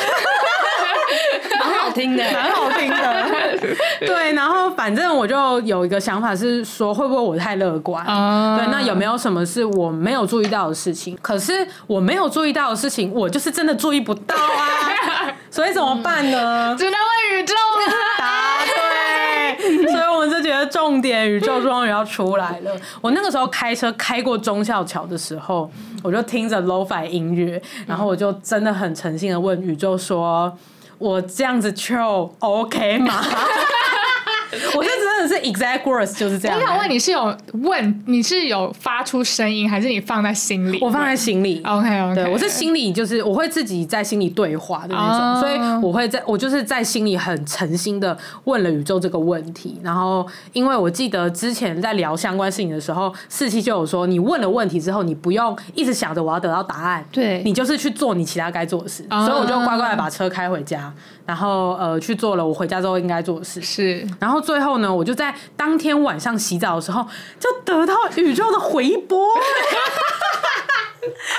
[1.61, 3.59] 蛮好听的，蛮好听的。
[4.01, 8.05] 对，然后反正我就有一个想法是说，会不会我太乐观？
[8.07, 11.17] 嗯、对，那有没有什么是我没有注意到的事情？
[11.23, 15.35] 可是我没有注意到的事情，我就是真的注意不到啊。
[15.51, 16.75] 所以怎么办呢？
[16.77, 17.93] 只能问宇宙了。
[18.19, 19.87] 答对。
[19.91, 22.73] 所以我们就觉得重点，宇宙终于要出来了。
[23.01, 25.71] 我那个时候开车开过忠孝桥的时候，
[26.03, 30.53] 我就听着 Lo-Fi 音乐，然后我就真的很诚心的问宇宙说
[30.99, 33.25] ：“我这样子 chill OK 吗？”
[34.77, 35.04] 我是真的是
[35.45, 36.59] exact words 就是这样。
[36.59, 40.79] 我想问你是有问，你是有发出声音，还是你放在心里？
[40.81, 41.63] 我放在心里。
[41.65, 45.41] OK OK，对，我是心里就是我会自己在心里对话的那种，oh.
[45.41, 49.79] 所以我会在我就是在心里很诚心的问了宇宙这个问题。
[49.83, 59.05] 然后，因为我记得之前在聊相关事情的时候，四七就有说，你问了问题之后，你不用一直想着我要得到答案，对，你就是去做你其他该做的事。
[59.11, 59.27] Oh.
[59.27, 60.93] 所以我就乖乖的把车开回家。
[61.27, 64.07] 然后呃去做了我回家之后应该做的事，是。
[64.21, 67.07] 然后最后呢，我就在当天晚上洗澡的时候，
[67.41, 69.19] 就得到宇宙的回拨，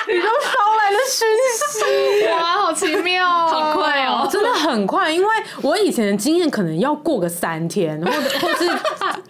[0.08, 1.28] 宇宙捎来了讯
[2.22, 5.12] 息， 哇，好奇妙，好快哦，真的很快。
[5.12, 5.28] 因为
[5.62, 8.70] 我以前的经验可能要过个三天，或者 或是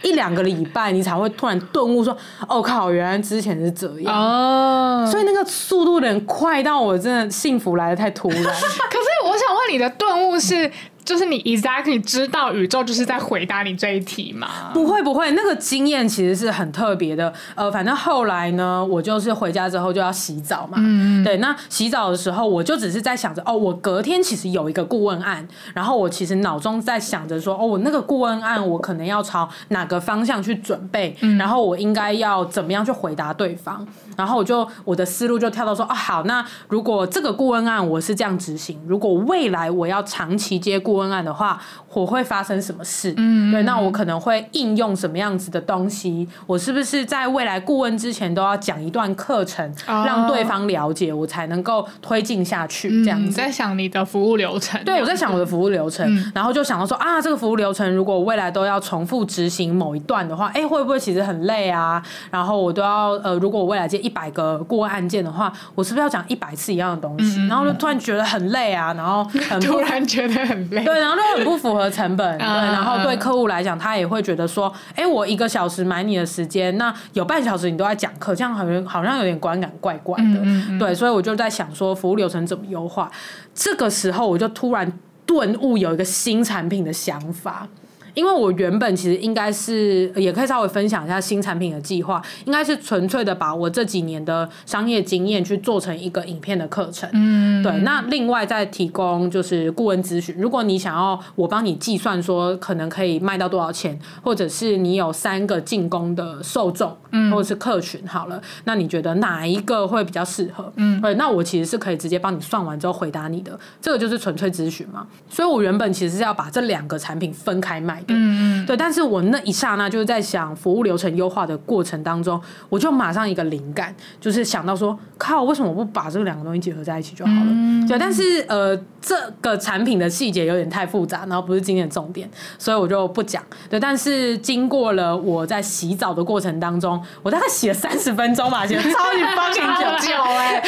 [0.02, 2.16] 一两个礼拜，你才会突然顿悟说，
[2.48, 5.08] 哦靠，原来之前是这样哦。
[5.10, 8.44] 所以那个速度有点快到我真的幸福来的太突然。
[8.44, 9.06] 可是。
[9.26, 10.72] 我想问你的顿悟是，
[11.06, 14.72] 就是你 exactly 知道宇宙就是在回答你这一题吗？
[14.74, 17.32] 不会不会，那个经验其实是很特别的。
[17.54, 20.78] 呃，反正后来呢，我就是回家之后就要洗澡嘛。
[20.82, 33.88] 嗯，对，那洗澡的时候，我就只是在想着，哦，我隔天其实有一个顾问案，然后我其实脑中在想着说，哦，我那个顾问案，我可能要朝哪个方向去准备，嗯，然后我应该要怎么样去回答对方。
[34.16, 41.62] 然后我就我的思路就跳到说，哦，好，那如果这个顾问案我是这样执行，如果未来我要长期接顾问案的话，
[41.94, 43.14] 我会发生什么事？
[43.18, 46.28] 嗯，对，那我可能会应用什么样子的东西？
[46.46, 53.04] 我是不是在未来顾问之前都要讲一段课程，让对方了解，我才能够推进下去？
[53.04, 53.26] 这样子。
[53.26, 54.84] 你在想你的服务流程？
[54.84, 62.02] 对，我在想我的服务流程，嗯，然后就想到说啊，这个服务流程如果未来都要重复执行某一段的话，哎，会不会其实很累啊？
[62.30, 67.40] 然后我都要呃，如果我未来接一百个顾问案件的话，我是不是要讲一百次一样的东西？
[67.40, 83.12] 嗯、然后就突然觉得很累啊，然后很 突然觉得很累，对，然后就很不符合成本， 对，然后对客户来讲，他也会觉得说，哎，我一个小时买你的时间，那有半小时你都在讲课，这样好像好像有点观感怪怪的，对，所以我就在想说，服务流程怎么优化？
[83.56, 84.92] 这个时候我就突然
[85.26, 87.68] 顿悟，有一个新产品的想法。
[88.16, 97.08] 因为我原本其实应该是也可以稍微分享一下新产品的计划，应该是纯粹的把我这几年的商业经验去做成一个影片的课程。
[97.14, 97.72] 嗯，对。
[97.80, 110.72] 那另外再提供就是顾问咨询，如果你想要我帮你计算说可能可以卖到多少钱，或者是你有三个进攻的受众，嗯，或者是客群，好了，那你觉得哪一个会比较适合？
[110.78, 111.14] 嗯，对。
[111.16, 115.06] 那我其实是可以直接帮你算完之后回答你的，这个就是纯粹咨询嘛。
[115.30, 118.04] 所以我原本其实是要把这两个产品分开卖。
[118.08, 122.40] 嗯嗯，对，但是我那一刹那就是在想服务流程优化的过程当中，
[122.70, 127.48] 我就马上一个灵感，就是想到说，靠，为什么我不把这两个东西结合在一起就好了？
[127.48, 133.44] 嗯、对，但是呃，这个产品的细节有点太复杂，然后不是今天的重点，所以我就不讲。
[133.70, 139.66] 对，但是经过了我在洗澡的过程当中，我大概洗了三十分钟吧，洗了超级方便
[140.02, 140.64] 久哎，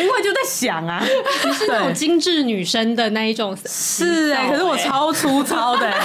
[0.00, 1.02] 因为就在想啊，
[1.44, 5.96] 你是那种精致女生的那一种，是哎、欸，可是我超粗糙的、欸。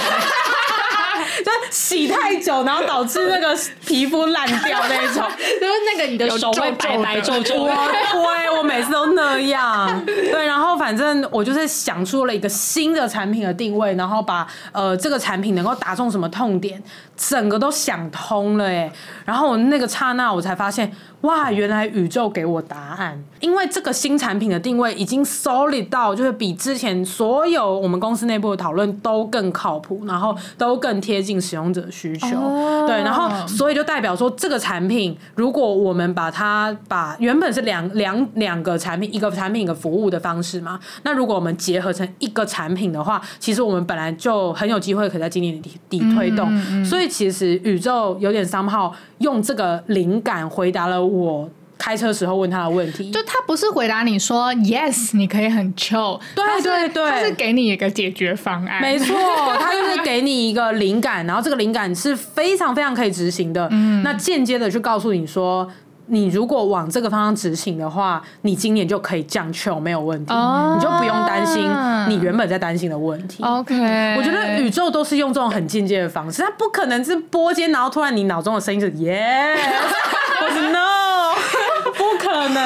[1.44, 7.64] 就洗太久，然后导致那个皮肤烂掉那种，就是那个你的手会白白皱皱。
[7.64, 10.04] 我会，我每次都那样。
[10.06, 16.80] 对，然后反正我就是想出了一个新的产品的定位，然后把呃这个产品能够打中什么痛点，
[17.16, 18.90] 整个都想通了哎。
[19.24, 20.92] 然后我那个刹那，我才发现。
[21.24, 32.36] 哇，原来宇宙给我答案，因为这个新产品的定位已经 solid 到，就是比之前所有我们公司内部的讨论都更靠谱，然后都更贴近使用者需求。
[32.38, 32.86] Oh.
[32.86, 46.52] 对，然后所以就代表说，这个产品如果我们把它把原本是两两两个产品，一个产品一个服务的方式嘛，那如果我们结合成一个产品的话，其实我们本来就很有机会可以在今年底底推动。
[46.52, 46.84] Mm -hmm.
[46.84, 59.14] 所以其实宇宙有点 somehow 用这个灵感回答了我开车时候问他的问题，就他不是回答你说 yes，你可以很 chill，对对对，他是给你一个解决方案，没错，
[59.60, 65.68] 他就是给你一个灵感，然后这个灵感是非常非常可以执行的，嗯，那间接的去告诉你说，
[66.06, 71.62] 你如果往这个方向执行的话，你今年就可以降 chill 没有问题，哦，你就不用担心
[72.08, 73.42] 你原本在担心的问题。
[73.42, 79.56] OK，我觉得宇宙都是用这种很间接的方式，它不可能是播间，然后突然你脑中的声音是 yes，
[80.40, 81.03] 或是 no。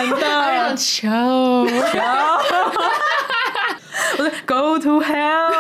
[0.07, 1.09] 不可能的，求求，
[4.19, 5.53] 我说 Go to hell。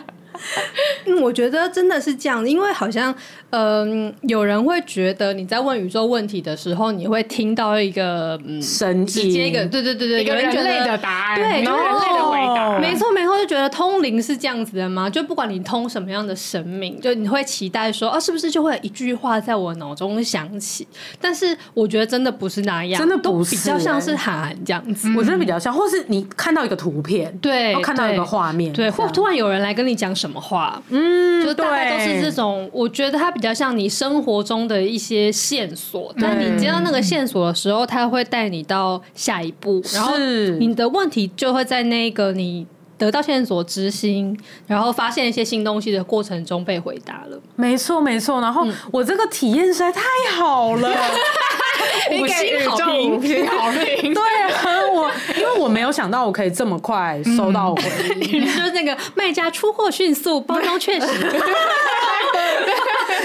[1.06, 3.14] 嗯，我觉得真的是这样，因为好像
[3.50, 15.08] 嗯、呃，有人会觉得你在问宇宙问题的时候，你会听到一个嗯神直接一个对对对对，一个人类的答案，对，一个人类的回答，没错没错，就觉得通灵是这样子的吗？
[15.08, 20.86] 就不管你通什么样的神明，就你会期待说，哦、啊，是不是就会有一句话在我脑中响起？
[21.20, 25.10] 但是我觉得真的不是那样，真的不是、欸，比较像是喊这样子。
[25.16, 32.68] 我觉得比较像，或是你看到一个图片，对，看到一个画面，对，或突然有人来跟你讲什么话，嗯，就大概都是这种。
[32.72, 42.66] 我觉得它比较像你生活中的一些线索，但你接到那个线索的时候，它会带你到下一步，然后你的问题就会在那个你。
[43.00, 47.40] 得到线索之心，然后发现一些新东西的过程中被回答了。
[47.56, 48.42] 没错，没错。
[48.42, 50.02] 然后我这个体验实在太
[50.36, 50.86] 好了，
[52.20, 54.14] 五星好评，五 星好评。
[54.14, 57.82] 对啊，我因为我没有想到我可以这么快收到回
[58.20, 61.06] 应， 就是那个卖家出货迅速，包装确实。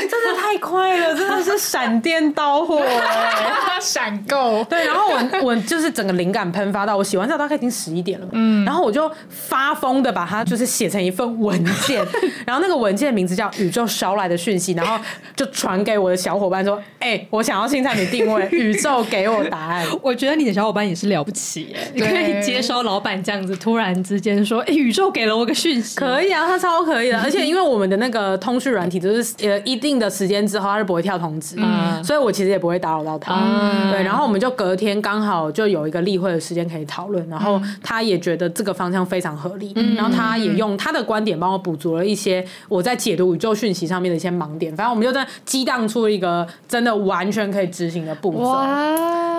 [0.09, 4.63] 真的太快了，真的是闪电到货哎，闪购。
[4.65, 12.05] 对，然后我我就是整个灵感喷发到我洗完澡大概已经十一点了，嗯，然后我就发疯的把它就是写成一份文件，
[12.45, 14.97] 然后那个文件的名字叫宇宙捎来的讯息，然后
[15.35, 19.85] 就传给我的小伙伴说，哎、欸，我想要新产品定位，宇宙给我答案。
[20.01, 48.53] 我觉得你的小伙伴也是了不起哎，你可以接收老板这样子突然之间说，哎、欸，宇宙给了我个讯息，可以啊，他超可以的，而且因为我们的那个通讯软体就是呃一定的时间之后，他就不会跳通知，嗯，所以我其实也不会打扰到他，嗯，对，然后我们就隔天刚好就有一个例会的时间可以讨论，然后他也觉得这个方向非常合理，嗯，然后他也用他的观点帮我补足了一些我在解读宇宙讯息上面的一些盲点，反正我们就在激荡出一个真的完全可以执行的步骤，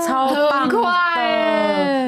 [0.07, 0.77] 超棒的，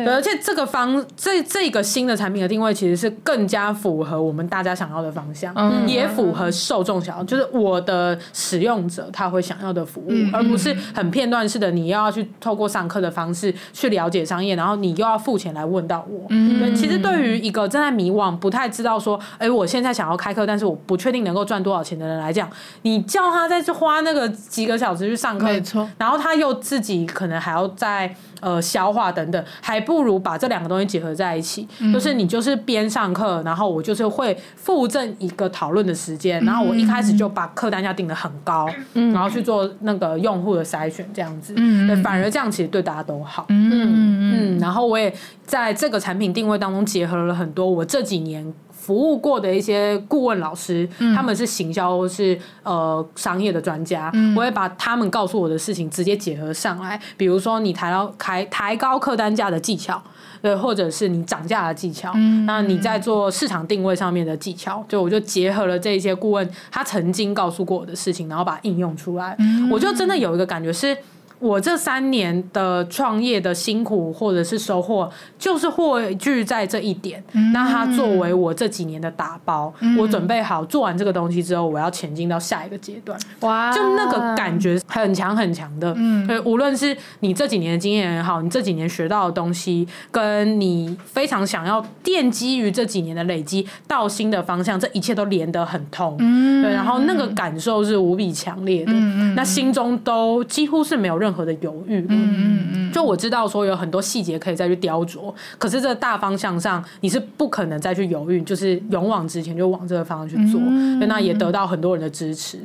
[0.09, 16.27] 对，而且这个方这这个新的产品的定位其实是更加符合我们大家想要的方向，嗯，也符合受众想要，就是我的使用者他会想要的服务，嗯，而不是很片段式的，你又要去透过上课的方式去了解商业，然后你又要付钱来问到我。
[16.31, 22.49] 嗯，对，其实对于一个正在迷惘、不太知道说，哎、欸，我现在想要开课，但是我不确定能够赚多少钱的人来讲，
[22.83, 44.19] 你叫他再去花那个几个小时去上课，没错，然后他又自己可能还要再呃消化等等，还不如把这两个东西结合在一起，嗯，就是你就是边上课，然后我就是会附赠一个讨论的时间，然后我一开始就把客单价定得很高，嗯，然后去做那个用户的筛选，这样子，嗯，对，反而这样其实对大家都好，嗯。
[44.31, 45.13] 嗯，然后我也
[45.45, 48.53] 在这个产品定位当中结合了很多我这几年
[48.89, 60.03] 服务过的一些顾问老师，嗯、他们是行销是呃商业的专家，嗯、我会把他们告诉我的事情直接结合上来，比如说你抬到抬抬高客单价的技巧，
[60.41, 70.97] 对，或者是你涨价的技巧，嗯、那你在做市场定位上面的技巧，就我就结合了这一些顾问他曾经告诉过我的事情，然后把它应用出来，嗯、我就真的有一个感觉是。
[71.39, 77.23] 我这三年的创业的辛苦或者是收获，就是汇聚在这一点。
[77.33, 83.19] 嗯、那它作为我这几年的打包，嗯、我准备好做完这个东西之后，我要前进到下一个阶段。
[83.41, 85.95] 哇，就那个感觉很强很强的。
[85.97, 96.17] 嗯，对，无论是你这几年的经验也好，你这几年学到的东西，跟你非常想要奠基于这几年的累积到新的方向，这一切都连得很通。
[96.19, 98.93] 嗯，对，然后那个感受是无比强烈的。
[98.93, 112.59] 嗯，那心中都几乎是没有任任何的犹豫，嗯嗯嗯，就我知道说有很多细节可以再去雕琢，可是这大方向上你是不可能再去犹豫，就是勇往直前，就往这个方向去做，嗯、那也得到很多人的支持，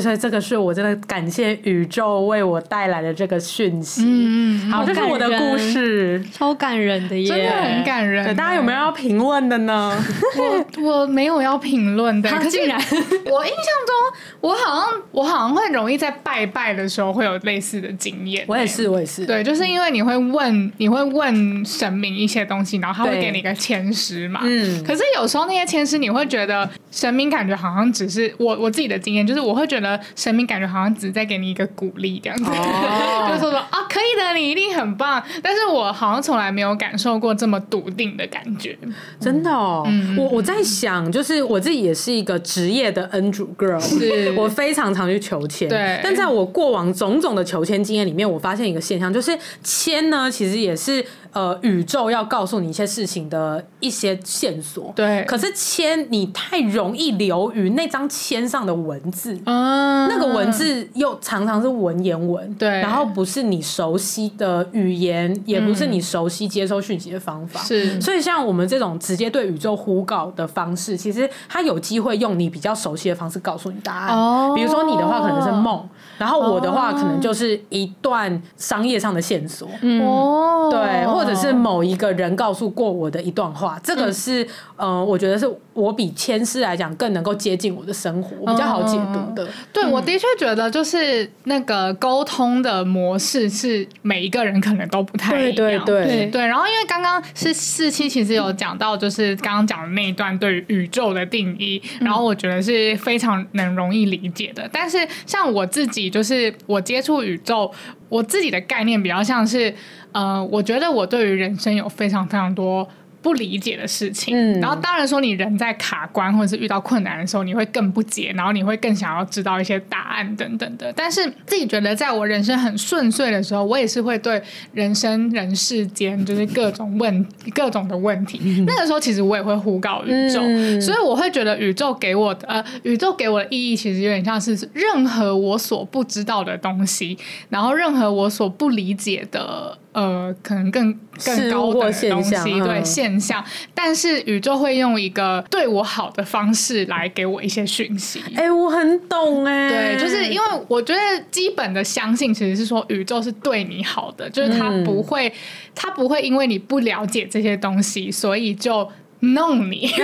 [0.00, 4.02] 所以这个是我真的感谢宇宙为我带来的这个讯息。
[4.04, 8.34] 嗯，好，这是我的故事，超感人的耶，真的很感人。
[8.34, 9.96] 大家有没有要评论的呢？
[10.36, 13.94] 我我没有要评论的，他竟然，我印象中
[14.40, 17.92] 我好像我好像会容易在拜拜的时候会有类似的。
[18.00, 19.26] 经验，我也是，我也是。
[19.26, 24.40] 对，就是因为你会问，你会问神明一些东西，然后他会给你一个签诗嘛。
[24.42, 24.82] 嗯。
[24.82, 35.22] 可是有时候那些签诗，你会觉得神明感觉好像只是我我自己的经验，就是我会觉得神明感觉好像只是在给你一个鼓励这样子，哦、 就是说说啊，可以的，你一定很棒。
[35.42, 38.78] 但是我好像从来没有感受过这么笃定的感觉，
[39.20, 39.84] 真的哦。
[39.86, 45.68] 嗯、我我在想，就是我自己也是一个职业的恩主 girl，是我非常常去求签。
[45.68, 46.00] 对。
[46.02, 47.80] 但在我过往种种的求签。
[47.90, 54.92] 经验里面，我发现一个现象，就是签呢，其实也是呃宇宙要告诉你一些事情的一些线索。
[54.94, 67.58] 对，可是签你太容易流于那张签上的文字，嗯，那个文字又常常是文言文，对，然后不是你熟悉的语言，也不是你熟悉接收讯息的方法。
[67.60, 74.16] 是，所以像我们这种直接对宇宙呼告的方式，其实它有机会用你比较熟悉的方式告诉你答案。
[74.16, 75.88] 哦，比如说你的话可能是梦，
[76.18, 79.68] 然后我的话可能就是一段商业上的线索。
[80.02, 84.42] 哦，对，或者是某一个人告诉过我的一段话，这个是
[84.76, 89.48] 嗯、呃，我觉得是我比签诗来讲更能够接近我的生活，比较好解读的。
[89.72, 95.54] 对，我的确觉得就是那个沟通的模式是每一个人可能都不太一样。
[95.54, 96.46] 对对对对，对。
[96.46, 104.68] 然后因为刚刚是四七，其实有讲到就是刚刚讲的那一段对于宇宙的定义，然后我觉得是非常能容易理解的。
[104.72, 107.69] 但是像我自己，就是我接触宇宙，
[108.08, 109.74] 我自己的概念比较像是，
[110.12, 112.88] 呃，我觉得我对于人生有非常非常多。
[113.22, 120.92] 不理解的事情，嗯，然后当然说你人在卡关或者是遇到困难的时候，你会更不解，然后你会更想要知道一些答案等等的。
[120.94, 124.42] 但是自己觉得，在我人生很顺遂的时候，我也是会对
[124.72, 137.18] 人生人世间就是各种问 各种的问题，嗯，那个时候其实我也会呼告宇宙，嗯，所以我会觉得宇宙给我的呃，宇宙给我的意义其实有点像是任何我所不知道的东西，
[137.50, 139.76] 然后任何我所不理解的。
[139.92, 140.92] 呃，可能更
[141.24, 148.22] 更高的东西，对现象，但是宇宙会用一个对我好的方式来给我一些讯息。
[148.36, 155.32] 哎、欸，我很懂哎、欸，对，就是因为我觉得基本的相信其实是说宇宙是对你好的，就是他不会，
[155.74, 158.88] 他、嗯、不会因为你不了解这些东西，所以就
[159.20, 159.90] 弄你。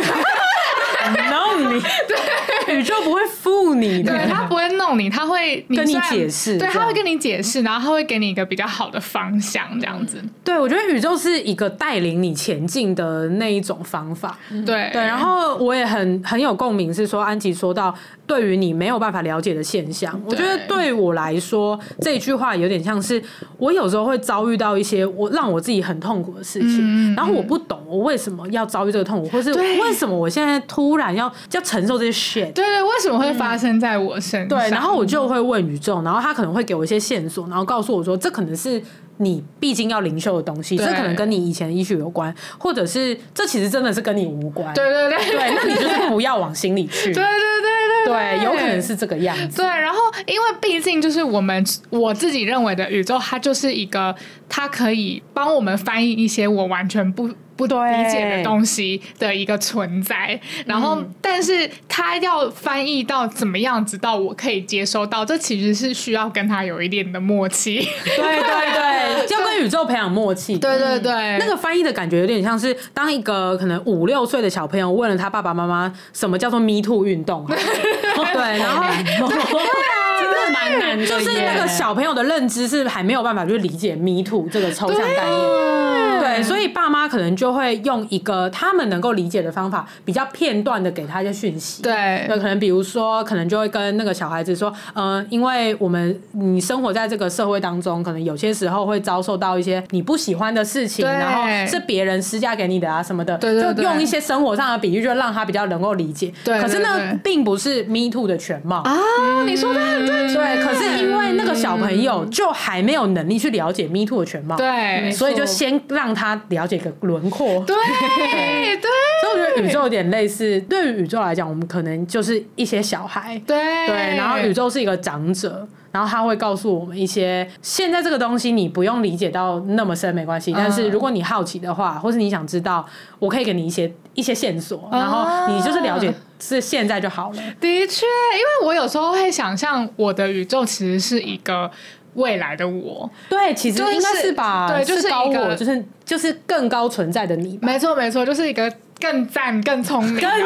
[1.06, 1.80] 弄你，
[2.66, 10.20] 对，宇宙不会负你的，对，他不会弄你，他会你跟你解释，对，他会跟你解释，然后他会给你一个比较好的方向，这样子。
[10.42, 14.36] 对，我觉得宇宙是一个带领你前进的那一种方法。
[14.64, 14.90] 对。
[14.92, 17.94] 对，然后我也很很有共鸣，是说安吉说到，
[18.26, 23.22] 对于你没有办法了解的现象，我觉得对我来说这句话有点像是
[23.58, 34.48] 我有时候会遭遇到一些我让我自己很痛苦的事情，然后我不懂我为什么要遭遇这个痛苦，或是为什么我现在突突然要要承受这些 shit，对对，为什么会发生在我身上？
[34.48, 38.80] 对，然后我就会问宇宙，然后他可能会给我一些线索，然后告诉我说，这可能是
[39.18, 44.72] 你毕竟要灵修的东西，这可能跟你以前的医学有关，或者是这其实真的是跟你无关。
[44.72, 47.12] 对对对对，那你就是不要往心里去。
[47.12, 49.56] 对对对对对，有可能是这个样子。
[49.56, 54.14] 对，然后因为毕竟就是我们我自己认为的宇宙，它就是一个，
[54.48, 57.28] 它可以帮我们翻译一些我完全不。
[57.56, 57.74] 不理
[58.10, 67.76] 解的东西的一个存在，然后，但是他要翻译到怎么样子到我可以接收到，这其实是需要跟他有一点的默契。
[68.04, 68.42] 对对
[68.74, 70.58] 对， 要跟宇宙培养默契。
[70.58, 86.05] 对对对，那个翻译的感觉有点像是当一个可能五六岁的小朋友问了他爸爸妈妈什么叫做 Me Too 运动， 对，然后真的蛮难的，就是那个小朋友的认知是还没有办法去理解 Me Too 这个抽象概念。
[86.26, 91.82] 对，所以爸妈可能就会用一个他们能够理解的方法，比较片段的给他一些讯息。
[91.82, 106.32] 对，对，可能比如说，可能就会跟那个小孩子说，嗯、呃，因为我们你生活在这个社会当中，可能有些时候会遭受到一些你不喜欢的事情，然后是别人施加给你的啊什么的，对对对，就用一些生活上的比喻，就让他比较能够理解。
[106.42, 110.34] 对，可是那并不是 Me Too 的全貌啊、嗯，你说的很对。
[110.34, 116.15] 对，可是因为那个小朋友就还没有能力去了解 Me Too 的全貌，对，所以就先让。
[116.16, 118.90] 他了解个轮廓，对对，对，
[119.20, 120.58] 所以我觉得宇宙有点类似。
[120.62, 124.16] 对于宇宙来讲，我们可能就是一些小孩，对对。
[124.16, 132.84] 然后宇宙是一个长者，然后他会告诉我们一些现在这个东西你不用理解到那么深没关系，但是如果你好奇的话，或是你想知道，
[133.18, 137.36] 我可以给你一些一些线索，然后你就是了解是现在就好了。
[137.60, 141.70] 的确，因为我有时候会想象我的宇宙其实是一个。
[142.16, 150.38] 未来的我，对，其实应该是吧，对，就是高我，就是就是更高存在的你，没错没错，就是一个更赞、更聪明、更赞，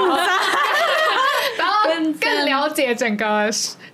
[1.59, 1.89] 然后
[2.21, 3.51] 更了解整个。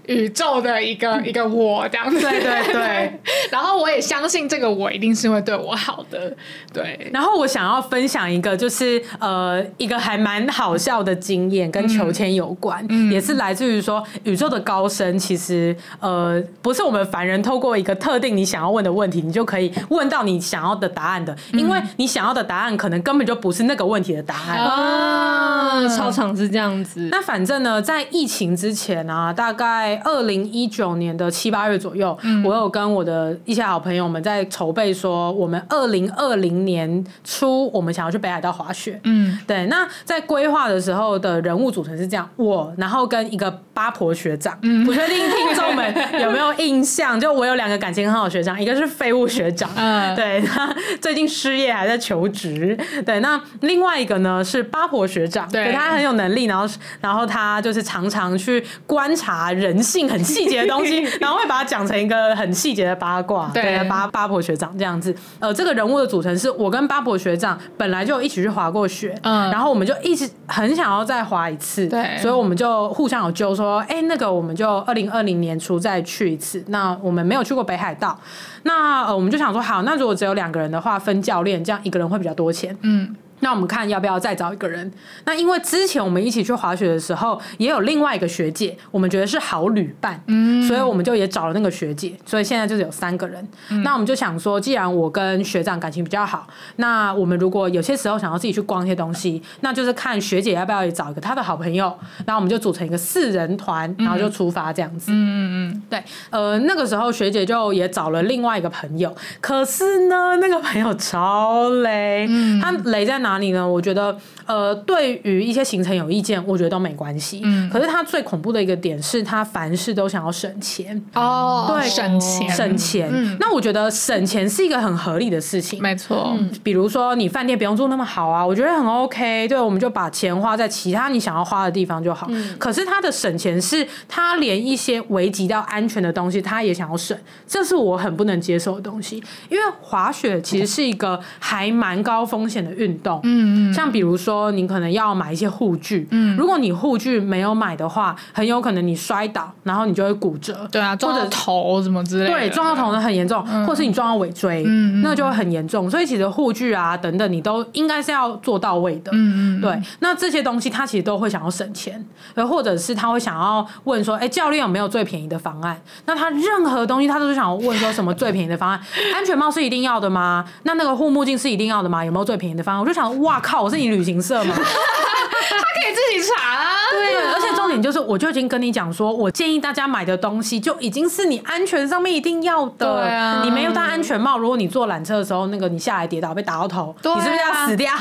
[0.07, 6.33] 宇宙的一个一个我这样子，对对对， 然后我也相信这个我一定是会对我好的，
[6.73, 7.11] 对。
[7.13, 24.59] 然后我想要分享一个，就是呃一个还蛮好笑的经验，跟求签有关，嗯，也是来自于说宇宙的高深，其实呃不是我们凡人透过一个特定你想要问的问题，你就可以问到你想要的答案的，因为你想要的答案可能根本就不是那个问题的答案。
[24.59, 27.09] 啊，超常是这样子。
[27.11, 29.96] 那反正呢，在疫情之前啊，大概。
[30.05, 39.01] 二零一九年的七八月左右，嗯，我有跟我的的一些好朋友们在筹备说，我们二零二零年初我们想要去北海道滑雪。
[39.05, 39.65] 嗯，对。
[39.69, 47.19] 那在规划的时候的人物组成是这样，我然后跟一个八婆学长，嗯，不确定听众们有没有印象？
[47.19, 52.77] 就我有两个感情很好的学长，一个是废物学长，嗯，对，他最近失业还在求职。
[53.07, 56.69] 对，那另外一个呢是八婆学长，对，他很有能力，然后
[57.01, 63.49] 然后他就是常常去观察人性很细节的东西， 然后会把它讲成一个很细节的八卦。
[63.55, 65.15] 对，八八婆学长这样子。
[65.39, 76.65] 呃，这个人物的组成是我跟八婆学长本来就一起去滑过雪，嗯，然后我们就一直很想要再滑一次，对，所以我们就互相有揪说，哎，那个我们就二零二零年初再去一次。
[76.69, 78.19] 那我们没有去过北海道，
[78.65, 83.15] 那呃我们就想说，好，那如果只有两个人的话，分教练，这样一个人会比较多钱，嗯。
[83.41, 84.91] 那我们看要不要再找一个人？
[85.25, 93.47] 那因为之前我们一起去滑雪的时候，也有另外一个学姐，我们觉得是好旅伴，嗯，所以我们就也找了那个学姐，所以现在就是有三个人。
[93.69, 105.13] 嗯、那我们就想说，既然我跟学长感情比较好，那我们如果有些时候想要自己去逛一些东西，那就是看学姐要不要也找一个她的好朋友，然后我们就组成一个四人团，然后就出发这样子。
[105.13, 113.26] 嗯嗯嗯，对，呃，那个时候学姐就也找了另外一个朋友，可是呢，那个朋友超雷，嗯、他雷在哪？
[113.27, 113.69] 哪里呢？
[113.69, 114.17] 我觉得，
[114.47, 117.41] 呃，对于一些行程有意见，我觉得都没关系。
[117.45, 123.11] 嗯，可是他最恐怖的一个点是他凡事都想要省钱哦，对，省钱，省钱。
[123.13, 126.35] 嗯，那我觉得省钱是一个很合理的事情，没错。
[126.39, 129.49] 嗯，比如说你饭店不用住那么好啊，我觉得很 OK。
[129.49, 132.27] 对，我们就把钱花在其他你想要花的地方就好。
[132.31, 137.17] 嗯，可是他的省钱是他连一些危及到安全的东西他也想要省，
[137.47, 139.17] 这是我很不能接受的东西。
[139.49, 143.21] 因为滑雪其实是一个还蛮高风险的运动。
[143.25, 155.91] 嗯嗯，像比如说，你可能要买一些护具，嗯，如果你护具没有买的话，很有可能你摔倒，然后你就会骨折，对啊，撞到头什么之类的，对，撞到头呢很严重，嗯、或是你撞到尾椎，嗯，那就会很严重。
[155.91, 159.83] 所以其实护具啊等等，你都应该是要做到位的，嗯嗯，对。
[160.01, 162.05] 那这些东西他其实都会想要省钱，
[162.49, 165.81] 或者是他会想要问说，哎、欸，教练有没有最便宜的方案？
[166.05, 168.81] 那他任何东西他都是想要问说什么最便宜的方案？
[169.15, 170.45] 安全帽是一定要的吗？
[170.65, 172.05] 那那个护目镜是一定要的吗？
[172.05, 172.81] 有没有最便宜的方案？
[172.81, 173.07] 我就想。
[173.23, 173.63] 哇靠！
[173.63, 174.55] 我是你旅行社吗？
[174.57, 176.65] 他可以自己查啊。
[176.91, 183.01] 对，而且重点就是，我就已经跟你讲说，我建议大家买的东西就已经是你安全上面一定要的。
[183.03, 187.93] 对啊，你没有戴安全帽，如果你坐缆车的时候，那个你下来跌倒被打到头，啊、你是不是要死掉？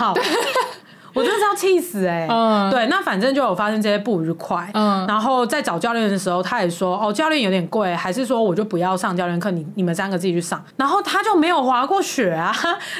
[1.16, 2.28] 我真的是要气死哎、欸！
[2.30, 4.70] 嗯，对，那反正就有发生这些不愉快。
[4.74, 10.61] 嗯，然后在找教练的时候，他也说哦，教练有点贵，还是说我就不要上教练课，你你们三个自己去上。
[10.76, 12.53] 然后他就没有滑过雪啊，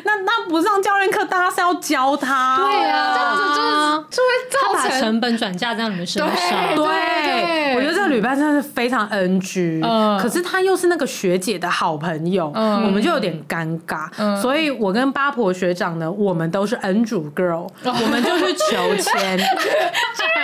[0.06, 2.58] 那那不上教练课，大家是要教他。
[2.58, 3.76] 对啊，这样子就是
[4.10, 6.32] 就会造成成本转嫁在你们身上。
[6.76, 6.86] 对，
[7.26, 9.82] 对我觉得这个旅伴真的是非常 NG。
[9.84, 14.08] 嗯，可是他又是那个学姐的好朋友，嗯，我们就有点尴尬。
[14.18, 17.68] 嗯，所以我跟八婆学长呢，我们都是 N 主 girl。
[17.84, 19.40] 我我们就是求签。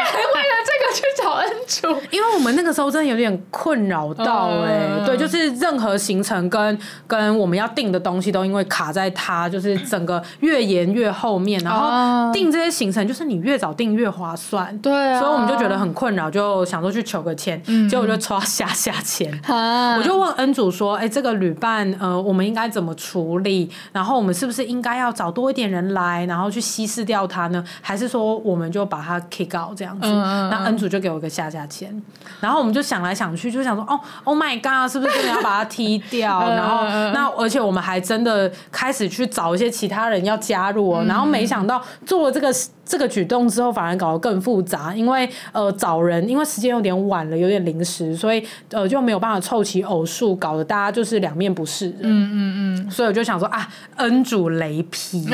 [2.11, 23.69] 因为我们那个时候真的有点困扰到哎、欸，嗯、对，就是任何行程跟跟我们要订的东西都因为卡在它，就是整个越延越后面，然后订这些行程就是你越早订越划算，对、啊，所以我们就觉得很困扰，就想说去求个签，嗯、结果就抽到下下签， 嗯、我就问恩主说，哎、欸，这个旅伴呃，我们应该怎么处理？
[23.91, 27.41] 然后我们是不是应该要找多一点人来，然后去稀释掉它？
[27.81, 32.01] 还是说我们就把它 kick out 这样子，嗯、那恩主就给我一个下下签，
[32.39, 36.39] 然后我们就想来想去，就想说哦，Oh my god，是不是真的要把它踢掉？
[36.49, 36.83] 然后
[37.13, 42.51] 那而且我们还真的开始去找一些其他人要加入哦，然后没想到做了这个。
[42.91, 51.99] 这个举动之后反而搞得更复杂，因为呃找人，因为时间有点晚了，有点临时，所以呃就没有办法凑齐偶数，搞得大家就是两面不是人。
[52.01, 52.91] 嗯嗯嗯。
[52.91, 53.65] 所以我就想说啊，
[53.95, 55.25] 恩主雷劈，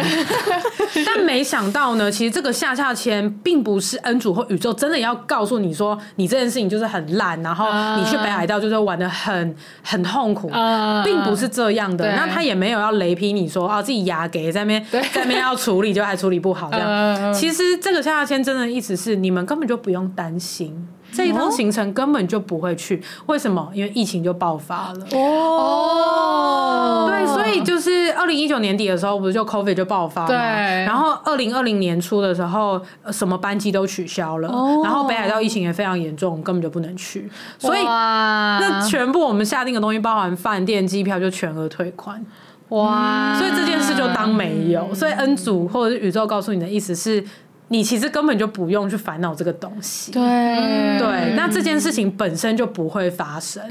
[1.04, 7.66] 但没想到呢，其实这个下下签并不是恩主或宇宙真的要告诉你说你这件事情就是很烂，然后
[8.00, 10.52] 你去北海道就是玩的很很痛苦，
[11.04, 12.08] 并不是这样的。
[12.12, 17.34] 那他也没有要雷劈你说啊自己牙给在那边对在那边要处理就还处理不好这样。
[17.34, 23.02] 其实这个下下签真的意思是，你们根本就不用担心，这一趟行程根本就不会去。
[23.28, 23.70] 为什么？
[23.74, 25.06] 因为疫情就爆发了。
[25.14, 30.28] 哦，对，所以就是二零一九年底的时候，不是就 COVID 就爆发了。
[30.28, 30.38] 对。
[30.38, 32.82] 然后二零二零年初的时候，
[33.12, 34.48] 什么班机都取消了。
[34.50, 34.82] 哦。
[34.84, 37.30] 然后北海道疫情也非常严重，根本就不能去。
[37.58, 42.24] 所以那全部我们下定的东西，包含饭店、机票，就全额退款。
[42.70, 43.36] 哇！
[43.38, 44.94] 所以这件事就当没有。
[44.94, 47.24] 所以恩主或者是宇宙告诉你的意思是，
[47.70, 50.12] 你其实根本就不用去烦恼这个东西。
[50.12, 50.22] 对
[50.98, 53.62] 对，那这件事情本身就不会发生。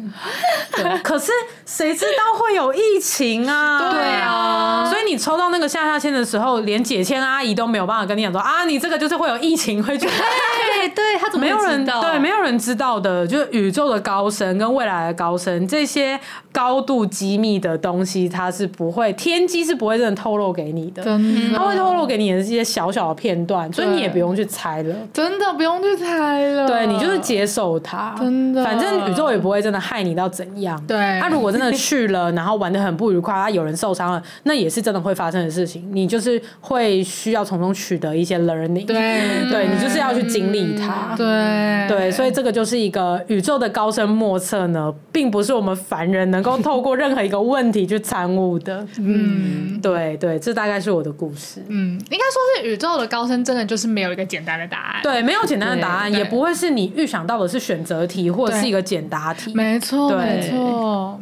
[0.72, 1.30] 对， 可是
[1.64, 3.90] 谁知道会有疫情啊？
[3.90, 10.07] 对啊，所以你抽到那个下下签的时候，连解签阿姨都没有办法跟你讲说啊，你这个就是会有疫情会去。
[10.07, 16.18] 对，对他怎么没有人对，没有人知道的，就是宇宙的高深跟未来的高深这些
[16.51, 40.86] 高度机密的东西，它是不会天机是不会真的透露给你的，真的，它会透露给你的这些小小的片段，所以你也不用去猜了，真的不用去猜了，对，你就是接受它，真的，反正宇宙也不会真的害你到怎样，对，他如果真的去了，然后玩的很不愉快，他有人受伤了，那也是真的会发生的事情，你就是会需要从中取得一些 learning，对，对你就是要去经历它，
[41.16, 61.20] 对，对，所以这个就是一个宇宙的高深莫测呢，并不是我们凡人能够透过任何一个问题去参悟的，嗯，对对，这大概是我的故事，嗯，应该说是宇宙的高深，真的就是没有一个简单的答案，对，没有简单的答案，也不会是你预想到的是选择题或者是一个简答题，没错，没错。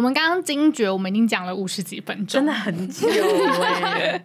[0.00, 3.06] 我们刚刚惊觉，我们已经讲了五十几分钟，真的很久
[3.62, 4.18] 哎。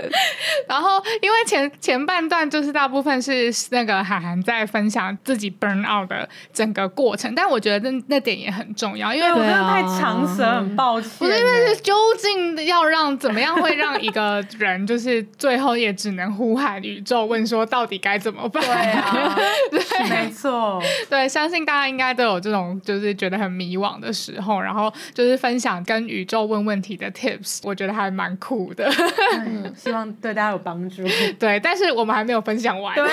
[0.66, 11.10] 然后，因为前前半段就是大部分是那个海涵在分享自己 burn out 的整个过程，但我觉得那那点也很重要，因为我真的太长舌，很抱歉。
[11.18, 18.62] 不是因为是究竟要让怎么样会让一个人就是最后也只能呼喊宇宙问说到底该怎么办？
[18.62, 19.38] 对啊，
[19.70, 24.90] 对，没错，对，相信大家应该都有这种就是觉得很迷惘的时候，然后。
[25.14, 28.90] 就是分享跟宇宙问问题的 tips，我觉得还蛮酷的，
[29.38, 31.02] 嗯，希望对大家有帮助。
[31.38, 32.94] 对，但是我们还没有分享完。
[32.94, 33.08] 对，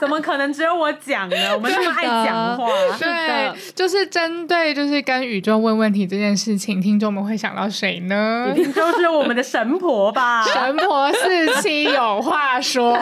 [0.00, 1.54] 怎么可能只有我讲呢？
[1.54, 2.66] 我们那么爱讲话。
[2.98, 8.52] 对，就是针对就是跟宇宙问问题这件事情，听众们会想到谁呢？
[8.54, 10.42] 一定就是我们的神婆吧？
[10.44, 12.98] 神婆四七有话说。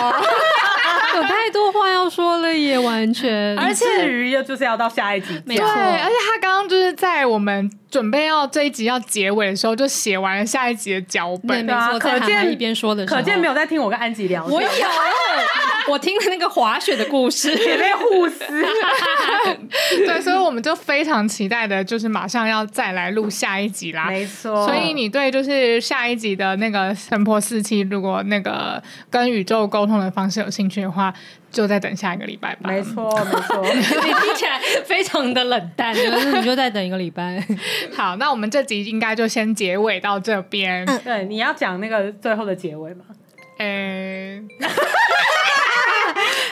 [1.17, 14.69] 有太多话要说了，也完全， 而且至于又就是要到下一集，对，而且他刚刚就是在我们准备要这一集要结尾的时候，就写完了下一集的脚本，没错，可见一边说的，可见没有在听我跟安吉聊，我有，
[15.89, 18.47] 我听了那个滑雪的故事， 也被互撕，
[20.07, 28.81] 对，所以我们就非常期待的，就是马上要再来录下一集啦，没错，所以你对就是下一集的那个神婆四期，如果那个
[29.11, 31.00] 跟宇宙沟通的方式有兴趣的话。
[31.51, 32.69] 就再等下一个礼拜吧。
[32.71, 37.45] 没错，没错，你 听起来非常的冷淡， 就是你就再等一个礼拜。
[37.97, 40.85] 好，那我们这集应该就先结尾到这边。
[40.87, 43.05] 嗯、对，你要讲那个最后的结尾吗？
[43.59, 44.43] 哎、欸。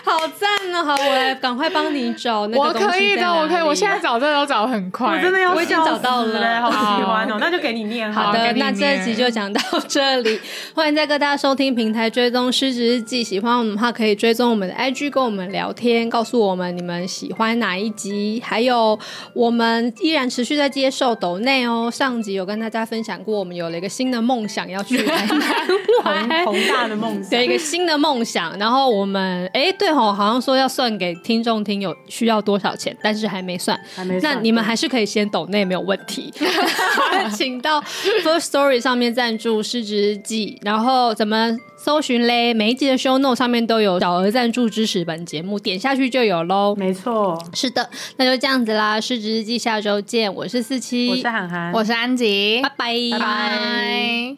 [0.05, 0.49] 好赞
[0.79, 0.85] 哦！
[0.85, 2.63] 好，我来赶快帮你找那个。
[2.63, 5.09] 我可以的，我可以，我现在找这都找很快。
[5.09, 7.39] 我真的要，我已经找到了，好喜欢哦！
[7.41, 8.13] 那就给你念。
[8.13, 10.39] 好的，那这一集就讲到这里。
[10.75, 18.41] 欢迎在各大收听平台追踪《失职日记》，喜欢我们的话可以追踪我们的 IG，跟我们聊天，告诉我们你们喜欢哪一集。
[18.45, 18.97] 还有，
[19.33, 21.91] 我们依然持续在接受抖内哦。
[21.93, 28.57] 上集有跟大家分享过，我们有了一个新的梦想，要去 台南宏大的梦想，有一个新的梦想。
[28.59, 30.68] 然后我们，哎，对吼，好像说要。
[30.69, 34.35] 算给听众听有需要多少钱，但是还没算，还没算。
[34.35, 36.33] 那你们还是可以先抖内没有问题，
[37.35, 37.81] 请到
[38.23, 42.53] First Story 上面赞助失职日记，然后怎么搜寻嘞？
[42.53, 46.75] 每一集的 Show Note 上面都有小额赞助支持本节目，点下去就有喽。
[46.77, 49.01] 没错，是的，那就这样子啦。
[49.01, 54.37] 失职日记下周见，我是四七，我是涵涵，我是安吉，拜拜，拜拜。